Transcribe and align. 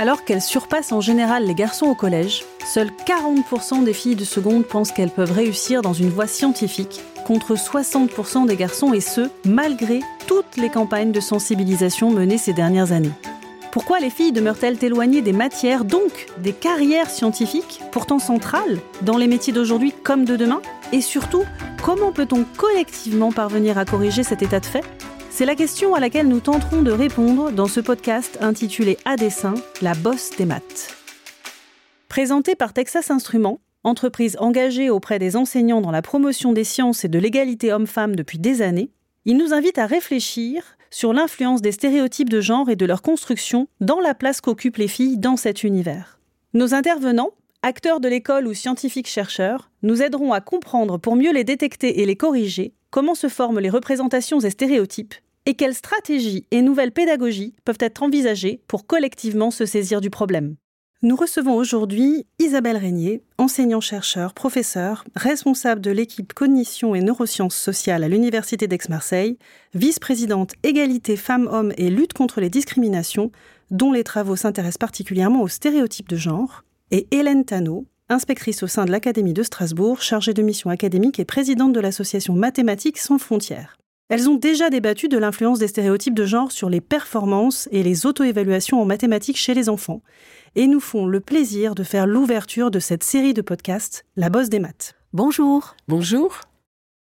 Alors 0.00 0.24
qu'elles 0.24 0.40
surpassent 0.40 0.92
en 0.92 1.02
général 1.02 1.44
les 1.44 1.54
garçons 1.54 1.84
au 1.84 1.94
collège, 1.94 2.46
seuls 2.64 2.90
40% 3.06 3.84
des 3.84 3.92
filles 3.92 4.16
de 4.16 4.24
seconde 4.24 4.64
pensent 4.64 4.92
qu'elles 4.92 5.10
peuvent 5.10 5.30
réussir 5.30 5.82
dans 5.82 5.92
une 5.92 6.08
voie 6.08 6.26
scientifique, 6.26 7.02
contre 7.26 7.54
60% 7.54 8.46
des 8.46 8.56
garçons, 8.56 8.94
et 8.94 9.02
ce, 9.02 9.28
malgré 9.44 10.00
toutes 10.26 10.56
les 10.56 10.70
campagnes 10.70 11.12
de 11.12 11.20
sensibilisation 11.20 12.10
menées 12.10 12.38
ces 12.38 12.54
dernières 12.54 12.92
années. 12.92 13.12
Pourquoi 13.72 14.00
les 14.00 14.08
filles 14.08 14.32
demeurent-elles 14.32 14.82
éloignées 14.82 15.20
des 15.20 15.34
matières, 15.34 15.84
donc 15.84 16.28
des 16.38 16.54
carrières 16.54 17.10
scientifiques, 17.10 17.82
pourtant 17.92 18.18
centrales 18.18 18.78
dans 19.02 19.18
les 19.18 19.26
métiers 19.26 19.52
d'aujourd'hui 19.52 19.92
comme 20.02 20.24
de 20.24 20.36
demain? 20.36 20.62
Et 20.94 21.02
surtout, 21.02 21.44
comment 21.82 22.10
peut-on 22.10 22.46
collectivement 22.56 23.32
parvenir 23.32 23.76
à 23.76 23.84
corriger 23.84 24.22
cet 24.22 24.40
état 24.40 24.60
de 24.60 24.66
fait? 24.66 24.84
C'est 25.40 25.46
la 25.46 25.54
question 25.54 25.94
à 25.94 26.00
laquelle 26.00 26.28
nous 26.28 26.40
tenterons 26.40 26.82
de 26.82 26.90
répondre 26.90 27.50
dans 27.50 27.66
ce 27.66 27.80
podcast 27.80 28.36
intitulé 28.42 28.98
À 29.06 29.16
dessin, 29.16 29.54
la 29.80 29.94
bosse 29.94 30.36
des 30.36 30.44
maths. 30.44 30.94
Présenté 32.10 32.54
par 32.54 32.74
Texas 32.74 33.10
Instruments, 33.10 33.62
entreprise 33.82 34.36
engagée 34.38 34.90
auprès 34.90 35.18
des 35.18 35.36
enseignants 35.36 35.80
dans 35.80 35.92
la 35.92 36.02
promotion 36.02 36.52
des 36.52 36.64
sciences 36.64 37.06
et 37.06 37.08
de 37.08 37.18
l'égalité 37.18 37.72
homme-femme 37.72 38.16
depuis 38.16 38.38
des 38.38 38.60
années, 38.60 38.90
il 39.24 39.38
nous 39.38 39.54
invite 39.54 39.78
à 39.78 39.86
réfléchir 39.86 40.76
sur 40.90 41.14
l'influence 41.14 41.62
des 41.62 41.72
stéréotypes 41.72 42.28
de 42.28 42.42
genre 42.42 42.68
et 42.68 42.76
de 42.76 42.84
leur 42.84 43.00
construction 43.00 43.66
dans 43.80 44.00
la 44.00 44.12
place 44.12 44.42
qu'occupent 44.42 44.76
les 44.76 44.88
filles 44.88 45.16
dans 45.16 45.38
cet 45.38 45.64
univers. 45.64 46.20
Nos 46.52 46.74
intervenants, 46.74 47.30
acteurs 47.62 48.00
de 48.00 48.08
l'école 48.08 48.46
ou 48.46 48.52
scientifiques 48.52 49.08
chercheurs, 49.08 49.70
nous 49.82 50.02
aideront 50.02 50.34
à 50.34 50.42
comprendre 50.42 50.98
pour 50.98 51.16
mieux 51.16 51.32
les 51.32 51.44
détecter 51.44 52.02
et 52.02 52.04
les 52.04 52.16
corriger 52.16 52.74
comment 52.90 53.14
se 53.14 53.28
forment 53.28 53.60
les 53.60 53.70
représentations 53.70 54.40
et 54.40 54.50
stéréotypes 54.50 55.14
et 55.46 55.54
quelles 55.54 55.74
stratégies 55.74 56.46
et 56.50 56.62
nouvelles 56.62 56.92
pédagogies 56.92 57.54
peuvent 57.64 57.78
être 57.80 58.02
envisagées 58.02 58.60
pour 58.68 58.86
collectivement 58.86 59.50
se 59.50 59.66
saisir 59.66 60.00
du 60.00 60.10
problème. 60.10 60.56
Nous 61.02 61.16
recevons 61.16 61.54
aujourd'hui 61.54 62.26
Isabelle 62.38 62.76
Régnier, 62.76 63.22
enseignant-chercheur, 63.38 64.34
professeur, 64.34 65.04
responsable 65.16 65.80
de 65.80 65.90
l'équipe 65.90 66.34
Cognition 66.34 66.94
et 66.94 67.00
Neurosciences 67.00 67.56
sociales 67.56 68.04
à 68.04 68.08
l'Université 68.08 68.66
d'Aix-Marseille, 68.66 69.38
vice-présidente 69.72 70.52
Égalité 70.62 71.16
femmes-hommes 71.16 71.72
et 71.78 71.88
lutte 71.88 72.12
contre 72.12 72.42
les 72.42 72.50
discriminations, 72.50 73.32
dont 73.70 73.92
les 73.92 74.04
travaux 74.04 74.36
s'intéressent 74.36 74.76
particulièrement 74.76 75.40
aux 75.40 75.48
stéréotypes 75.48 76.08
de 76.08 76.16
genre, 76.16 76.64
et 76.90 77.06
Hélène 77.12 77.46
Tano, 77.46 77.86
inspectrice 78.10 78.62
au 78.62 78.66
sein 78.66 78.84
de 78.84 78.90
l'Académie 78.90 79.32
de 79.32 79.42
Strasbourg, 79.42 80.02
chargée 80.02 80.34
de 80.34 80.42
mission 80.42 80.68
académique 80.68 81.18
et 81.18 81.24
présidente 81.24 81.72
de 81.72 81.80
l'association 81.80 82.34
Mathématiques 82.34 82.98
sans 82.98 83.16
frontières. 83.16 83.78
Elles 84.10 84.28
ont 84.28 84.34
déjà 84.34 84.70
débattu 84.70 85.06
de 85.06 85.16
l'influence 85.16 85.60
des 85.60 85.68
stéréotypes 85.68 86.16
de 86.16 86.26
genre 86.26 86.50
sur 86.50 86.68
les 86.68 86.80
performances 86.80 87.68
et 87.70 87.84
les 87.84 88.06
auto-évaluations 88.06 88.82
en 88.82 88.84
mathématiques 88.84 89.36
chez 89.36 89.54
les 89.54 89.68
enfants 89.68 90.02
et 90.56 90.66
nous 90.66 90.80
font 90.80 91.06
le 91.06 91.20
plaisir 91.20 91.76
de 91.76 91.84
faire 91.84 92.08
l'ouverture 92.08 92.72
de 92.72 92.80
cette 92.80 93.04
série 93.04 93.34
de 93.34 93.40
podcasts, 93.40 94.04
La 94.16 94.28
Bosse 94.28 94.48
des 94.48 94.58
maths. 94.58 94.96
Bonjour. 95.12 95.76
Bonjour. 95.86 96.40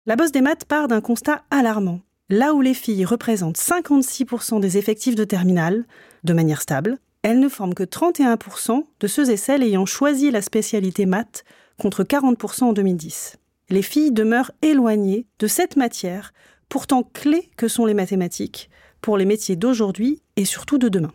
La 0.04 0.14
Bosse 0.14 0.30
des 0.30 0.42
maths 0.42 0.66
part 0.66 0.88
d'un 0.88 1.00
constat 1.00 1.42
alarmant. 1.50 2.02
Là 2.28 2.52
où 2.52 2.60
les 2.60 2.74
filles 2.74 3.06
représentent 3.06 3.56
56% 3.56 4.60
des 4.60 4.76
effectifs 4.76 5.14
de 5.14 5.24
terminale, 5.24 5.86
de 6.22 6.34
manière 6.34 6.60
stable, 6.60 6.98
elles 7.22 7.40
ne 7.40 7.48
forment 7.48 7.74
que 7.74 7.82
31% 7.82 8.84
de 9.00 9.06
ceux 9.06 9.30
et 9.30 9.38
celles 9.38 9.62
ayant 9.62 9.86
choisi 9.86 10.30
la 10.30 10.42
spécialité 10.42 11.06
maths, 11.06 11.44
contre 11.78 12.04
40% 12.04 12.64
en 12.64 12.72
2010. 12.74 13.38
Les 13.70 13.82
filles 13.82 14.12
demeurent 14.12 14.52
éloignées 14.60 15.26
de 15.38 15.46
cette 15.46 15.76
matière, 15.76 16.34
pourtant 16.70 17.02
clé 17.02 17.50
que 17.58 17.68
sont 17.68 17.84
les 17.84 17.92
mathématiques, 17.92 18.70
pour 19.02 19.18
les 19.18 19.26
métiers 19.26 19.56
d'aujourd'hui 19.56 20.22
et 20.36 20.46
surtout 20.46 20.78
de 20.78 20.88
demain. 20.88 21.12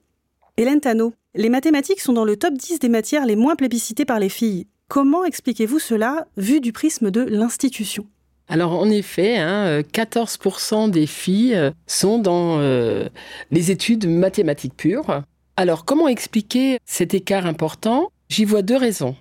Hélène 0.58 0.82
Tano, 0.82 1.14
les 1.34 1.50
mathématiques 1.50 2.02
sont 2.02 2.14
dans 2.14 2.26
le 2.26 2.38
top 2.38 2.54
10 2.54 2.80
des 2.80 2.90
matières 2.90 3.26
les 3.26 3.36
moins 3.36 3.56
plébiscitées 3.56 4.06
par 4.06 4.20
les 4.20 4.30
filles. 4.30 4.68
Comment 4.88 5.26
expliquez-vous 5.26 5.80
cela 5.80 6.28
vu 6.38 6.62
du 6.62 6.72
prisme 6.72 7.10
de 7.10 7.22
l'institution? 7.22 8.06
Alors 8.48 8.74
en 8.74 8.90
effet, 8.90 9.38
14% 9.38 10.76
hein, 10.76 10.88
des 10.88 11.08
filles 11.08 11.72
sont 11.88 12.20
dans 12.20 12.60
euh, 12.60 13.10
les 13.50 13.72
études 13.72 14.08
mathématiques 14.08 14.78
pures. 14.78 15.24
Alors 15.58 15.86
comment 15.86 16.08
expliquer 16.08 16.78
cet 16.86 17.14
écart 17.14 17.48
important? 17.48 18.12
J'y 18.30 18.44
vois 18.44 18.64
deux 18.64 18.78
raisons. 18.78 19.16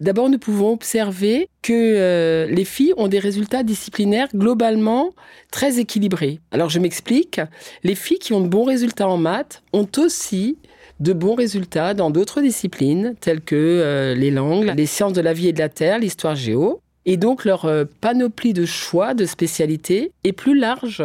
D'abord, 0.00 0.28
nous 0.28 0.38
pouvons 0.38 0.72
observer 0.72 1.48
que 1.62 1.72
euh, 1.72 2.46
les 2.46 2.64
filles 2.64 2.94
ont 2.96 3.06
des 3.06 3.20
résultats 3.20 3.62
disciplinaires 3.62 4.28
globalement 4.34 5.10
très 5.52 5.78
équilibrés. 5.78 6.40
Alors 6.50 6.68
je 6.68 6.80
m'explique, 6.80 7.40
les 7.84 7.94
filles 7.94 8.18
qui 8.18 8.32
ont 8.32 8.40
de 8.40 8.48
bons 8.48 8.64
résultats 8.64 9.08
en 9.08 9.18
maths 9.18 9.62
ont 9.72 9.88
aussi 9.98 10.58
de 10.98 11.12
bons 11.12 11.34
résultats 11.34 11.94
dans 11.94 12.10
d'autres 12.10 12.42
disciplines 12.42 13.14
telles 13.20 13.40
que 13.40 13.54
euh, 13.56 14.14
les 14.14 14.30
langues, 14.30 14.72
les 14.76 14.86
sciences 14.86 15.12
de 15.12 15.20
la 15.20 15.32
vie 15.32 15.48
et 15.48 15.52
de 15.52 15.58
la 15.58 15.68
terre, 15.68 15.98
l'histoire 15.98 16.34
géo. 16.34 16.80
Et 17.06 17.16
donc 17.16 17.44
leur 17.44 17.64
euh, 17.64 17.84
panoplie 18.00 18.52
de 18.52 18.66
choix 18.66 19.14
de 19.14 19.26
spécialités 19.26 20.12
est 20.24 20.32
plus 20.32 20.58
large 20.58 21.04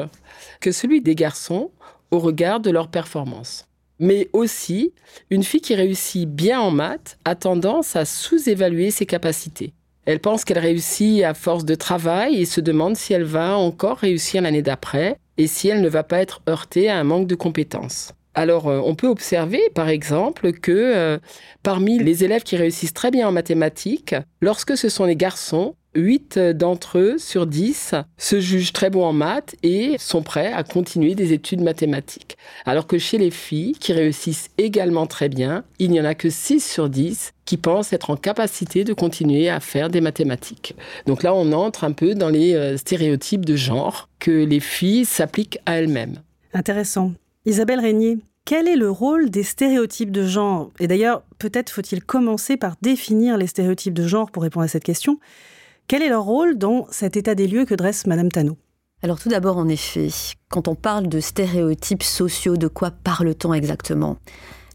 que 0.59 0.71
celui 0.71 1.01
des 1.01 1.15
garçons 1.15 1.69
au 2.11 2.19
regard 2.19 2.59
de 2.59 2.71
leur 2.71 2.89
performance. 2.89 3.67
Mais 3.99 4.29
aussi, 4.33 4.93
une 5.29 5.43
fille 5.43 5.61
qui 5.61 5.75
réussit 5.75 6.29
bien 6.29 6.59
en 6.59 6.71
maths 6.71 7.17
a 7.25 7.35
tendance 7.35 7.95
à 7.95 8.05
sous-évaluer 8.05 8.91
ses 8.91 9.05
capacités. 9.05 9.73
Elle 10.05 10.19
pense 10.19 10.45
qu'elle 10.45 10.59
réussit 10.59 11.23
à 11.23 11.33
force 11.33 11.65
de 11.65 11.75
travail 11.75 12.35
et 12.35 12.45
se 12.45 12.61
demande 12.61 12.95
si 12.95 13.13
elle 13.13 13.23
va 13.23 13.57
encore 13.57 13.97
réussir 13.97 14.41
l'année 14.41 14.61
d'après 14.61 15.17
et 15.37 15.47
si 15.47 15.67
elle 15.67 15.81
ne 15.81 15.89
va 15.89 16.03
pas 16.03 16.19
être 16.19 16.41
heurtée 16.47 16.89
à 16.89 16.99
un 16.99 17.03
manque 17.03 17.27
de 17.27 17.35
compétences. 17.35 18.11
Alors, 18.35 18.67
euh, 18.67 18.81
on 18.83 18.95
peut 18.95 19.07
observer, 19.07 19.61
par 19.73 19.87
exemple, 19.87 20.51
que 20.51 20.71
euh, 20.71 21.17
parmi 21.63 21.97
les 21.99 22.23
élèves 22.25 22.43
qui 22.43 22.57
réussissent 22.57 22.93
très 22.93 23.09
bien 23.09 23.29
en 23.29 23.31
mathématiques, 23.31 24.13
lorsque 24.41 24.77
ce 24.77 24.89
sont 24.89 25.05
les 25.05 25.15
garçons, 25.15 25.75
8 25.95 26.39
d'entre 26.53 26.99
eux 26.99 27.17
sur 27.17 27.47
10 27.47 27.95
se 28.17 28.39
jugent 28.39 28.73
très 28.73 28.89
bons 28.89 29.05
en 29.05 29.13
maths 29.13 29.55
et 29.63 29.95
sont 29.97 30.21
prêts 30.21 30.51
à 30.51 30.63
continuer 30.63 31.15
des 31.15 31.33
études 31.33 31.61
mathématiques. 31.61 32.37
Alors 32.65 32.87
que 32.87 32.97
chez 32.97 33.17
les 33.17 33.31
filles, 33.31 33.73
qui 33.73 33.93
réussissent 33.93 34.49
également 34.57 35.07
très 35.07 35.29
bien, 35.29 35.63
il 35.79 35.91
n'y 35.91 36.01
en 36.01 36.05
a 36.05 36.15
que 36.15 36.29
6 36.29 36.59
sur 36.59 36.89
10 36.89 37.33
qui 37.45 37.57
pensent 37.57 37.93
être 37.93 38.09
en 38.09 38.17
capacité 38.17 38.83
de 38.83 38.93
continuer 38.93 39.49
à 39.49 39.59
faire 39.59 39.89
des 39.89 40.01
mathématiques. 40.01 40.75
Donc 41.05 41.23
là, 41.23 41.33
on 41.33 41.51
entre 41.53 41.83
un 41.83 41.91
peu 41.91 42.15
dans 42.15 42.29
les 42.29 42.53
euh, 42.55 42.77
stéréotypes 42.77 43.45
de 43.45 43.55
genre 43.55 44.09
que 44.19 44.31
les 44.31 44.59
filles 44.59 45.05
s'appliquent 45.05 45.59
à 45.65 45.77
elles-mêmes. 45.77 46.21
Intéressant. 46.53 47.13
Isabelle 47.45 47.79
Régnier, 47.79 48.17
quel 48.45 48.67
est 48.67 48.75
le 48.75 48.89
rôle 48.89 49.29
des 49.29 49.43
stéréotypes 49.43 50.11
de 50.11 50.25
genre? 50.25 50.71
Et 50.79 50.87
d'ailleurs, 50.87 51.23
peut-être 51.39 51.69
faut-il 51.69 52.03
commencer 52.03 52.57
par 52.57 52.75
définir 52.81 53.37
les 53.37 53.47
stéréotypes 53.47 53.93
de 53.93 54.07
genre 54.07 54.31
pour 54.31 54.43
répondre 54.43 54.65
à 54.65 54.67
cette 54.67 54.83
question. 54.83 55.19
Quel 55.87 56.01
est 56.01 56.09
leur 56.09 56.23
rôle 56.23 56.57
dans 56.57 56.87
cet 56.89 57.15
état 57.15 57.35
des 57.35 57.47
lieux 57.47 57.65
que 57.65 57.75
dresse 57.75 58.07
Madame 58.07 58.31
Tano? 58.31 58.57
Alors 59.03 59.19
tout 59.19 59.29
d'abord, 59.29 59.57
en 59.57 59.67
effet, 59.67 60.07
quand 60.49 60.67
on 60.67 60.73
parle 60.73 61.07
de 61.07 61.19
stéréotypes 61.19 62.01
sociaux, 62.01 62.57
de 62.57 62.67
quoi 62.67 62.89
parle-t-on 62.89 63.53
exactement? 63.53 64.17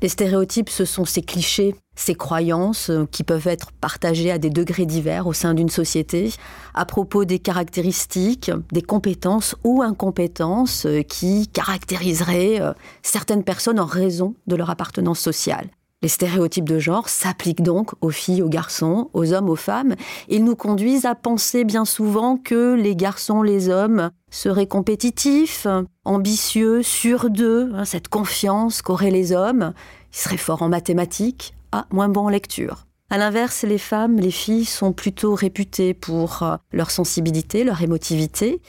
Les 0.02 0.08
stéréotypes, 0.08 0.68
ce 0.68 0.84
sont 0.84 1.04
ces 1.04 1.22
clichés, 1.22 1.74
ces 1.96 2.14
croyances 2.14 2.90
euh, 2.90 3.06
qui 3.10 3.24
peuvent 3.24 3.48
être 3.48 3.72
partagées 3.72 4.30
à 4.30 4.38
des 4.38 4.50
degrés 4.50 4.86
divers 4.86 5.26
au 5.26 5.32
sein 5.32 5.52
d'une 5.52 5.68
société 5.68 6.32
à 6.74 6.84
propos 6.84 7.24
des 7.24 7.40
caractéristiques, 7.40 8.52
des 8.70 8.80
compétences 8.80 9.56
ou 9.64 9.82
incompétences 9.82 10.86
euh, 10.86 11.02
qui 11.02 11.48
caractériseraient 11.48 12.60
euh, 12.60 12.72
certaines 13.02 13.42
personnes 13.42 13.80
en 13.80 13.84
raison 13.84 14.36
de 14.46 14.54
leur 14.54 14.70
appartenance 14.70 15.18
sociale. 15.18 15.66
Les 16.02 16.08
stéréotypes 16.08 16.68
de 16.68 16.78
genre 16.78 17.10
s'appliquent 17.10 17.62
donc 17.62 17.92
aux 18.00 18.08
filles, 18.08 18.40
aux 18.40 18.48
garçons, 18.48 19.10
aux 19.12 19.34
hommes, 19.34 19.50
aux 19.50 19.56
femmes. 19.56 19.96
Ils 20.30 20.44
nous 20.44 20.56
conduisent 20.56 21.04
à 21.04 21.14
penser 21.14 21.64
bien 21.64 21.84
souvent 21.84 22.38
que 22.38 22.74
les 22.74 22.96
garçons, 22.96 23.42
les 23.42 23.68
hommes 23.68 24.10
seraient 24.30 24.66
compétitifs, 24.66 25.66
ambitieux, 26.06 26.82
sûrs 26.82 27.28
d'eux, 27.28 27.70
hein, 27.74 27.84
cette 27.84 28.08
confiance 28.08 28.80
qu'auraient 28.80 29.10
les 29.10 29.32
hommes. 29.32 29.74
Ils 30.14 30.16
seraient 30.16 30.38
forts 30.38 30.62
en 30.62 30.70
mathématiques, 30.70 31.54
ah, 31.72 31.86
moins 31.90 32.08
bons 32.08 32.26
en 32.26 32.30
lecture. 32.30 32.86
À 33.10 33.18
l'inverse, 33.18 33.64
les 33.64 33.76
femmes, 33.76 34.18
les 34.20 34.30
filles 34.30 34.64
sont 34.64 34.92
plutôt 34.92 35.34
réputées 35.34 35.92
pour 35.92 36.44
euh, 36.44 36.56
leur 36.72 36.90
sensibilité, 36.90 37.62
leur 37.62 37.82
émotivité, 37.82 38.62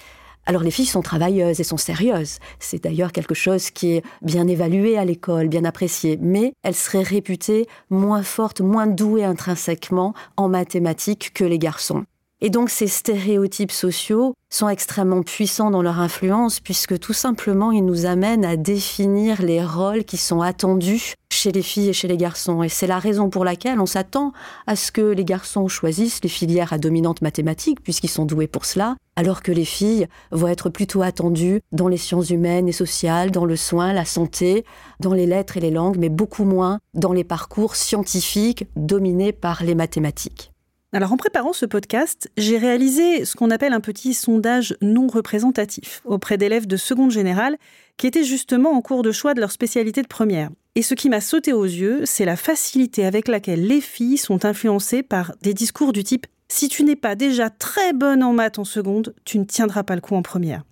alors 0.46 0.64
les 0.64 0.72
filles 0.72 0.86
sont 0.86 1.02
travailleuses 1.02 1.60
et 1.60 1.64
sont 1.64 1.78
sérieuses. 1.78 2.40
C'est 2.60 2.84
d'ailleurs 2.84 3.12
quelque 3.12 3.36
chose 3.36 3.70
qui 3.70 3.94
est 3.94 4.04
bien 4.22 4.48
évalué 4.48 4.98
à 4.98 5.06
l'école, 5.06 5.48
bien 5.48 5.66
apprécié. 5.66 6.18
Mais 6.22 6.54
elles 6.64 6.76
seraient 6.76 7.04
réputées 7.04 7.68
moins 7.90 8.24
fortes, 8.24 8.62
moins 8.62 8.88
douées 8.88 9.24
intrinsèquement 9.24 10.14
en 10.38 10.50
mathématiques 10.50 11.32
que 11.34 11.44
les 11.44 11.60
garçons. 11.60 12.06
Et 12.44 12.50
donc 12.50 12.72
ces 12.72 12.88
stéréotypes 12.88 13.72
sociaux 13.72 14.34
sont 14.50 14.68
extrêmement 14.68 15.22
puissants 15.22 15.70
dans 15.70 15.84
leur 15.84 16.00
influence 16.00 16.60
puisque 16.60 16.98
tout 16.98 17.14
simplement 17.14 17.72
ils 17.72 17.86
nous 17.86 18.08
amènent 18.08 18.46
à 18.46 18.58
définir 18.58 19.44
les 19.44 19.64
rôles 19.64 20.04
qui 20.06 20.18
sont 20.18 20.42
attendus 20.42 21.14
chez 21.42 21.52
les 21.52 21.64
filles 21.64 21.90
et 21.90 21.94
chez 21.94 22.08
les 22.08 22.18
garçons. 22.18 22.62
Et 22.62 22.70
c'est 22.70 22.88
la 22.88 23.00
raison 23.00 23.30
pour 23.30 23.44
laquelle 23.44 23.80
on 23.80 23.86
s'attend 23.86 24.32
à 24.68 24.76
ce 24.76 24.92
que 24.92 25.02
les 25.02 25.26
garçons 25.26 25.68
choisissent 25.68 26.22
les 26.24 26.30
filières 26.30 26.72
à 26.72 26.78
dominante 26.78 27.22
mathématique, 27.22 27.82
puisqu'ils 27.82 28.10
sont 28.10 28.26
doués 28.26 28.48
pour 28.48 28.66
cela, 28.66 28.96
alors 29.16 29.42
que 29.42 29.52
les 29.52 29.66
filles 29.66 30.08
vont 30.32 30.48
être 30.48 30.70
plutôt 30.70 31.02
attendues 31.02 31.62
dans 31.72 31.88
les 31.88 31.98
sciences 31.98 32.30
humaines 32.30 32.68
et 32.68 32.74
sociales, 32.74 33.32
dans 33.32 33.46
le 33.46 33.56
soin, 33.56 33.92
la 33.92 34.06
santé, 34.06 34.66
dans 35.00 35.14
les 35.14 35.26
lettres 35.26 35.58
et 35.58 35.62
les 35.62 35.72
langues, 35.72 35.98
mais 35.98 36.10
beaucoup 36.10 36.46
moins 36.46 36.80
dans 36.94 37.14
les 37.14 37.24
parcours 37.24 37.76
scientifiques 37.76 38.66
dominés 38.76 39.32
par 39.32 39.64
les 39.64 39.76
mathématiques. 39.76 40.52
Alors 40.94 41.14
en 41.14 41.18
préparant 41.18 41.54
ce 41.54 41.66
podcast, 41.66 42.30
j'ai 42.38 42.58
réalisé 42.58 43.24
ce 43.24 43.36
qu'on 43.36 43.50
appelle 43.50 43.72
un 43.72 43.80
petit 43.80 44.14
sondage 44.14 44.76
non 44.82 45.08
représentatif 45.08 46.02
auprès 46.04 46.38
d'élèves 46.38 46.68
de 46.68 46.76
seconde 46.76 47.12
générale 47.12 47.58
qui 47.98 48.08
étaient 48.08 48.26
justement 48.26 48.72
en 48.72 48.82
cours 48.82 49.02
de 49.02 49.14
choix 49.14 49.34
de 49.34 49.40
leur 49.40 49.52
spécialité 49.52 50.02
de 50.02 50.08
première. 50.08 50.50
Et 50.76 50.84
ce 50.84 50.94
qui 50.94 51.10
m'a 51.10 51.20
sauté 51.20 51.52
aux 51.52 51.66
yeux, 51.66 52.06
c'est 52.06 52.24
la 52.24 52.38
facilité 52.38 53.06
avec 53.06 53.28
laquelle 53.28 53.68
les 53.68 53.82
filles 53.82 54.18
sont 54.18 54.46
influencées 54.46 55.04
par 55.04 55.34
des 55.42 55.54
discours 55.54 55.92
du 55.92 56.06
type 56.06 56.28
Si 56.48 56.70
tu 56.70 56.86
n'es 56.86 56.96
pas 56.96 57.16
déjà 57.16 57.50
très 57.50 57.92
bonne 57.92 58.24
en 58.24 58.32
maths 58.32 58.58
en 58.58 58.64
seconde, 58.64 59.14
tu 59.26 59.38
ne 59.38 59.44
tiendras 59.44 59.84
pas 59.84 59.96
le 59.96 60.02
coup 60.02 60.16
en 60.16 60.22
première. 60.22 60.64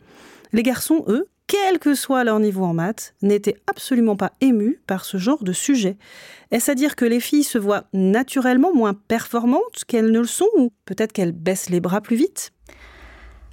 Les 0.53 0.63
garçons, 0.63 1.03
eux, 1.09 1.27
quel 1.47 1.79
que 1.79 1.95
soit 1.95 2.23
leur 2.23 2.39
niveau 2.39 2.63
en 2.63 2.73
maths, 2.73 3.13
n'étaient 3.21 3.57
absolument 3.67 4.15
pas 4.15 4.31
émus 4.39 4.79
par 4.87 5.03
ce 5.03 5.17
genre 5.17 5.43
de 5.43 5.51
sujet. 5.51 5.97
Est-ce 6.51 6.71
à 6.71 6.75
dire 6.75 6.95
que 6.95 7.05
les 7.05 7.19
filles 7.19 7.43
se 7.43 7.57
voient 7.57 7.83
naturellement 7.91 8.73
moins 8.73 8.93
performantes 8.93 9.83
qu'elles 9.85 10.11
ne 10.11 10.19
le 10.19 10.25
sont, 10.25 10.47
ou 10.55 10.71
peut-être 10.85 11.11
qu'elles 11.11 11.33
baissent 11.33 11.69
les 11.69 11.81
bras 11.81 11.99
plus 11.99 12.15
vite? 12.15 12.51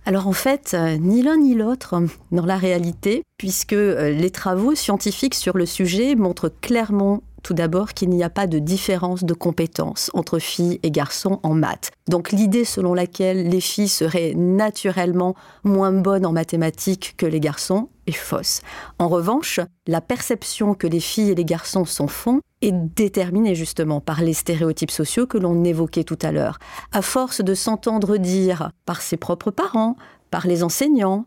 Alors 0.07 0.29
en 0.29 0.33
fait, 0.33 0.73
euh, 0.75 0.97
ni 0.99 1.21
l'un 1.21 1.37
ni 1.37 1.55
l'autre 1.55 2.01
dans 2.31 2.47
la 2.47 2.57
réalité, 2.57 3.25
puisque 3.39 3.73
euh, 3.73 4.13
les 4.13 4.31
travaux 4.31 4.77
scientifiques 4.77 5.35
sur 5.35 5.57
le 5.57 5.67
sujet 5.67 6.15
montrent 6.15 6.49
clairement 6.49 7.25
tout 7.43 7.55
d'abord 7.55 7.93
qu'il 7.93 8.11
n'y 8.11 8.23
a 8.23 8.31
pas 8.31 8.47
de 8.47 8.61
différence 8.61 9.25
de 9.25 9.35
compétences 9.35 10.11
entre 10.15 10.39
filles 10.39 10.79
et 10.85 10.93
garçons 10.93 11.41
en 11.43 11.55
maths. 11.55 11.91
Donc 12.09 12.31
l'idée 12.31 12.65
selon 12.65 12.95
laquelle 12.95 13.49
les 13.49 13.61
filles 13.61 13.89
seraient 13.89 14.35
naturellement 14.35 15.35
moins 15.65 15.93
bonnes 15.93 16.27
en 16.27 16.33
mathématiques 16.33 17.15
que 17.17 17.27
les 17.27 17.41
garçons 17.41 17.89
est 18.07 18.13
fausse. 18.13 18.63
En 19.01 19.09
revanche, 19.09 19.59
la 19.89 20.01
perception 20.01 20.75
que 20.75 20.87
les 20.87 21.01
filles 21.01 21.31
et 21.31 21.35
les 21.35 21.45
garçons 21.45 21.85
s'en 21.85 22.07
font 22.07 22.41
est 22.67 22.73
déterminée 22.73 23.55
justement 23.55 24.01
par 24.01 24.21
les 24.21 24.33
stéréotypes 24.33 24.91
sociaux 24.91 25.27
que 25.27 25.39
l'on 25.39 25.65
évoquait 25.65 26.05
tout 26.05 26.19
à 26.23 26.33
l'heure. 26.33 26.59
À 26.93 27.03
force 27.03 27.41
de 27.41 27.55
s'entendre 27.55 28.17
dire 28.17 28.71
par 28.85 29.01
ses 29.03 29.17
propres 29.17 29.51
parents, 29.51 29.97
par 30.31 30.47
les 30.47 30.63
enseignants, 30.63 31.27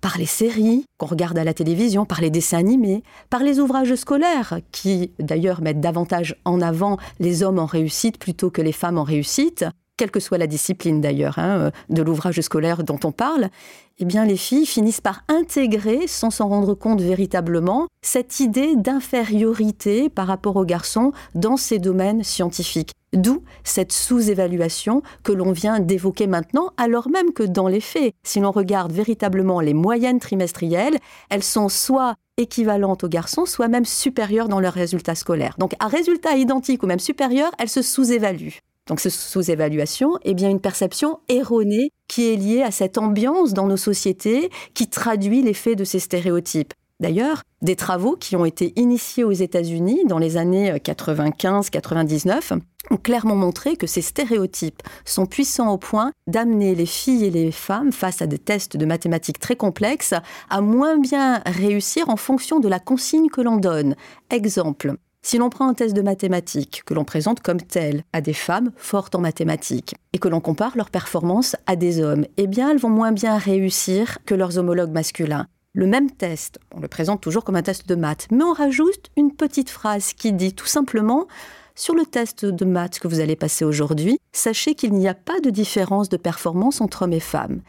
par 0.00 0.18
les 0.18 0.26
séries 0.26 0.84
qu'on 0.96 1.06
regarde 1.06 1.38
à 1.38 1.44
la 1.44 1.54
télévision, 1.54 2.04
par 2.04 2.20
les 2.20 2.30
dessins 2.30 2.58
animés, 2.58 3.02
par 3.30 3.42
les 3.42 3.58
ouvrages 3.60 3.94
scolaires, 3.96 4.60
qui 4.72 5.12
d'ailleurs 5.18 5.60
mettent 5.60 5.80
davantage 5.80 6.36
en 6.44 6.60
avant 6.60 6.98
les 7.18 7.42
hommes 7.42 7.58
en 7.58 7.66
réussite 7.66 8.18
plutôt 8.18 8.50
que 8.50 8.62
les 8.62 8.72
femmes 8.72 8.98
en 8.98 9.04
réussite, 9.04 9.64
quelle 9.98 10.10
que 10.10 10.20
soit 10.20 10.38
la 10.38 10.46
discipline 10.46 11.02
d'ailleurs 11.02 11.38
hein, 11.38 11.58
euh, 11.58 11.70
de 11.90 12.00
l'ouvrage 12.00 12.40
scolaire 12.40 12.84
dont 12.84 13.00
on 13.04 13.12
parle, 13.12 13.50
eh 13.98 14.04
bien 14.06 14.24
les 14.24 14.36
filles 14.36 14.64
finissent 14.64 15.02
par 15.02 15.24
intégrer, 15.28 16.06
sans 16.06 16.30
s'en 16.30 16.48
rendre 16.48 16.74
compte 16.74 17.02
véritablement, 17.02 17.88
cette 18.00 18.40
idée 18.40 18.76
d'infériorité 18.76 20.08
par 20.08 20.26
rapport 20.26 20.56
aux 20.56 20.64
garçons 20.64 21.12
dans 21.34 21.56
ces 21.56 21.78
domaines 21.78 22.22
scientifiques. 22.22 22.92
D'où 23.12 23.42
cette 23.64 23.92
sous-évaluation 23.92 25.02
que 25.24 25.32
l'on 25.32 25.52
vient 25.52 25.80
d'évoquer 25.80 26.26
maintenant, 26.26 26.70
alors 26.76 27.08
même 27.08 27.32
que 27.32 27.42
dans 27.42 27.66
les 27.66 27.80
faits, 27.80 28.14
si 28.22 28.38
l'on 28.38 28.50
regarde 28.50 28.92
véritablement 28.92 29.60
les 29.60 29.74
moyennes 29.74 30.20
trimestrielles, 30.20 30.98
elles 31.30 31.42
sont 31.42 31.68
soit 31.68 32.14
équivalentes 32.36 33.04
aux 33.04 33.08
garçons, 33.08 33.46
soit 33.46 33.68
même 33.68 33.86
supérieures 33.86 34.48
dans 34.48 34.60
leurs 34.60 34.74
résultats 34.74 35.14
scolaires. 35.14 35.56
Donc 35.58 35.72
à 35.80 35.88
résultats 35.88 36.36
identiques 36.36 36.82
ou 36.82 36.86
même 36.86 37.00
supérieurs, 37.00 37.50
elles 37.58 37.70
se 37.70 37.82
sous-évaluent. 37.82 38.60
Donc 38.88 39.00
ce 39.00 39.10
sous-évaluation 39.10 40.18
est 40.24 40.34
bien 40.34 40.50
une 40.50 40.60
perception 40.60 41.20
erronée 41.28 41.92
qui 42.08 42.32
est 42.32 42.36
liée 42.36 42.62
à 42.62 42.70
cette 42.70 42.98
ambiance 42.98 43.52
dans 43.52 43.66
nos 43.66 43.76
sociétés 43.76 44.50
qui 44.74 44.88
traduit 44.88 45.42
l'effet 45.42 45.76
de 45.76 45.84
ces 45.84 45.98
stéréotypes. 45.98 46.72
D'ailleurs, 47.00 47.42
des 47.62 47.76
travaux 47.76 48.16
qui 48.16 48.34
ont 48.34 48.44
été 48.44 48.72
initiés 48.74 49.22
aux 49.22 49.30
États-Unis 49.30 50.02
dans 50.06 50.18
les 50.18 50.36
années 50.36 50.72
95-99 50.72 52.58
ont 52.90 52.96
clairement 52.96 53.36
montré 53.36 53.76
que 53.76 53.86
ces 53.86 54.02
stéréotypes 54.02 54.82
sont 55.04 55.26
puissants 55.26 55.72
au 55.72 55.78
point 55.78 56.10
d'amener 56.26 56.74
les 56.74 56.86
filles 56.86 57.26
et 57.26 57.30
les 57.30 57.52
femmes 57.52 57.92
face 57.92 58.20
à 58.20 58.26
des 58.26 58.38
tests 58.38 58.76
de 58.76 58.86
mathématiques 58.86 59.38
très 59.38 59.54
complexes 59.54 60.14
à 60.50 60.60
moins 60.60 60.98
bien 60.98 61.40
réussir 61.46 62.08
en 62.08 62.16
fonction 62.16 62.58
de 62.58 62.68
la 62.68 62.80
consigne 62.80 63.28
que 63.28 63.42
l'on 63.42 63.58
donne. 63.58 63.94
Exemple, 64.30 64.94
si 65.22 65.38
l'on 65.38 65.50
prend 65.50 65.68
un 65.68 65.74
test 65.74 65.94
de 65.94 66.02
mathématiques 66.02 66.82
que 66.86 66.94
l'on 66.94 67.04
présente 67.04 67.40
comme 67.40 67.60
tel 67.60 68.04
à 68.12 68.20
des 68.20 68.32
femmes 68.32 68.70
fortes 68.76 69.14
en 69.14 69.20
mathématiques 69.20 69.94
et 70.12 70.18
que 70.18 70.28
l'on 70.28 70.40
compare 70.40 70.76
leur 70.76 70.90
performance 70.90 71.56
à 71.66 71.76
des 71.76 72.00
hommes, 72.00 72.24
eh 72.36 72.46
bien 72.46 72.70
elles 72.70 72.78
vont 72.78 72.88
moins 72.88 73.12
bien 73.12 73.36
réussir 73.36 74.18
que 74.24 74.34
leurs 74.34 74.58
homologues 74.58 74.92
masculins. 74.92 75.46
Le 75.74 75.86
même 75.86 76.10
test, 76.10 76.58
on 76.74 76.80
le 76.80 76.88
présente 76.88 77.20
toujours 77.20 77.44
comme 77.44 77.56
un 77.56 77.62
test 77.62 77.88
de 77.88 77.94
maths, 77.94 78.26
mais 78.30 78.42
on 78.42 78.52
rajoute 78.52 79.10
une 79.16 79.34
petite 79.34 79.70
phrase 79.70 80.12
qui 80.12 80.32
dit 80.32 80.54
tout 80.54 80.66
simplement 80.66 81.26
sur 81.74 81.94
le 81.94 82.04
test 82.04 82.44
de 82.44 82.64
maths 82.64 82.98
que 82.98 83.06
vous 83.06 83.20
allez 83.20 83.36
passer 83.36 83.64
aujourd'hui, 83.64 84.18
sachez 84.32 84.74
qu'il 84.74 84.92
n'y 84.94 85.06
a 85.06 85.14
pas 85.14 85.38
de 85.40 85.50
différence 85.50 86.08
de 86.08 86.16
performance 86.16 86.80
entre 86.80 87.02
hommes 87.02 87.12
et 87.12 87.20
femmes. 87.20 87.60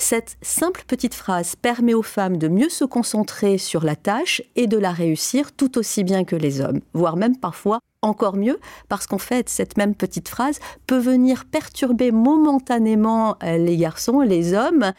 Cette 0.00 0.36
simple 0.42 0.84
petite 0.86 1.14
phrase 1.14 1.56
permet 1.56 1.92
aux 1.92 2.04
femmes 2.04 2.36
de 2.36 2.46
mieux 2.46 2.68
se 2.68 2.84
concentrer 2.84 3.58
sur 3.58 3.84
la 3.84 3.96
tâche 3.96 4.40
et 4.54 4.68
de 4.68 4.78
la 4.78 4.92
réussir 4.92 5.52
tout 5.52 5.76
aussi 5.76 6.04
bien 6.04 6.24
que 6.24 6.36
les 6.36 6.60
hommes, 6.60 6.80
voire 6.94 7.16
même 7.16 7.36
parfois 7.36 7.80
encore 8.00 8.36
mieux, 8.36 8.60
parce 8.88 9.08
qu'en 9.08 9.18
fait, 9.18 9.48
cette 9.48 9.76
même 9.76 9.96
petite 9.96 10.28
phrase 10.28 10.60
peut 10.86 10.98
venir 10.98 11.46
perturber 11.46 12.12
momentanément 12.12 13.36
euh, 13.42 13.58
les 13.58 13.76
garçons, 13.76 14.20
les 14.20 14.54
hommes. 14.54 14.92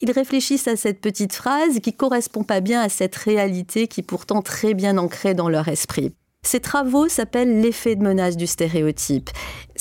Ils 0.00 0.10
réfléchissent 0.10 0.68
à 0.68 0.76
cette 0.76 1.02
petite 1.02 1.34
phrase 1.34 1.78
qui 1.80 1.92
correspond 1.92 2.42
pas 2.42 2.60
bien 2.60 2.80
à 2.80 2.88
cette 2.88 3.16
réalité 3.16 3.88
qui 3.88 4.00
est 4.00 4.04
pourtant 4.04 4.40
très 4.40 4.72
bien 4.72 4.96
ancrée 4.96 5.34
dans 5.34 5.50
leur 5.50 5.68
esprit. 5.68 6.14
Ces 6.42 6.60
travaux 6.60 7.08
s'appellent 7.08 7.60
l'effet 7.60 7.96
de 7.96 8.02
menace 8.02 8.38
du 8.38 8.46
stéréotype. 8.46 9.28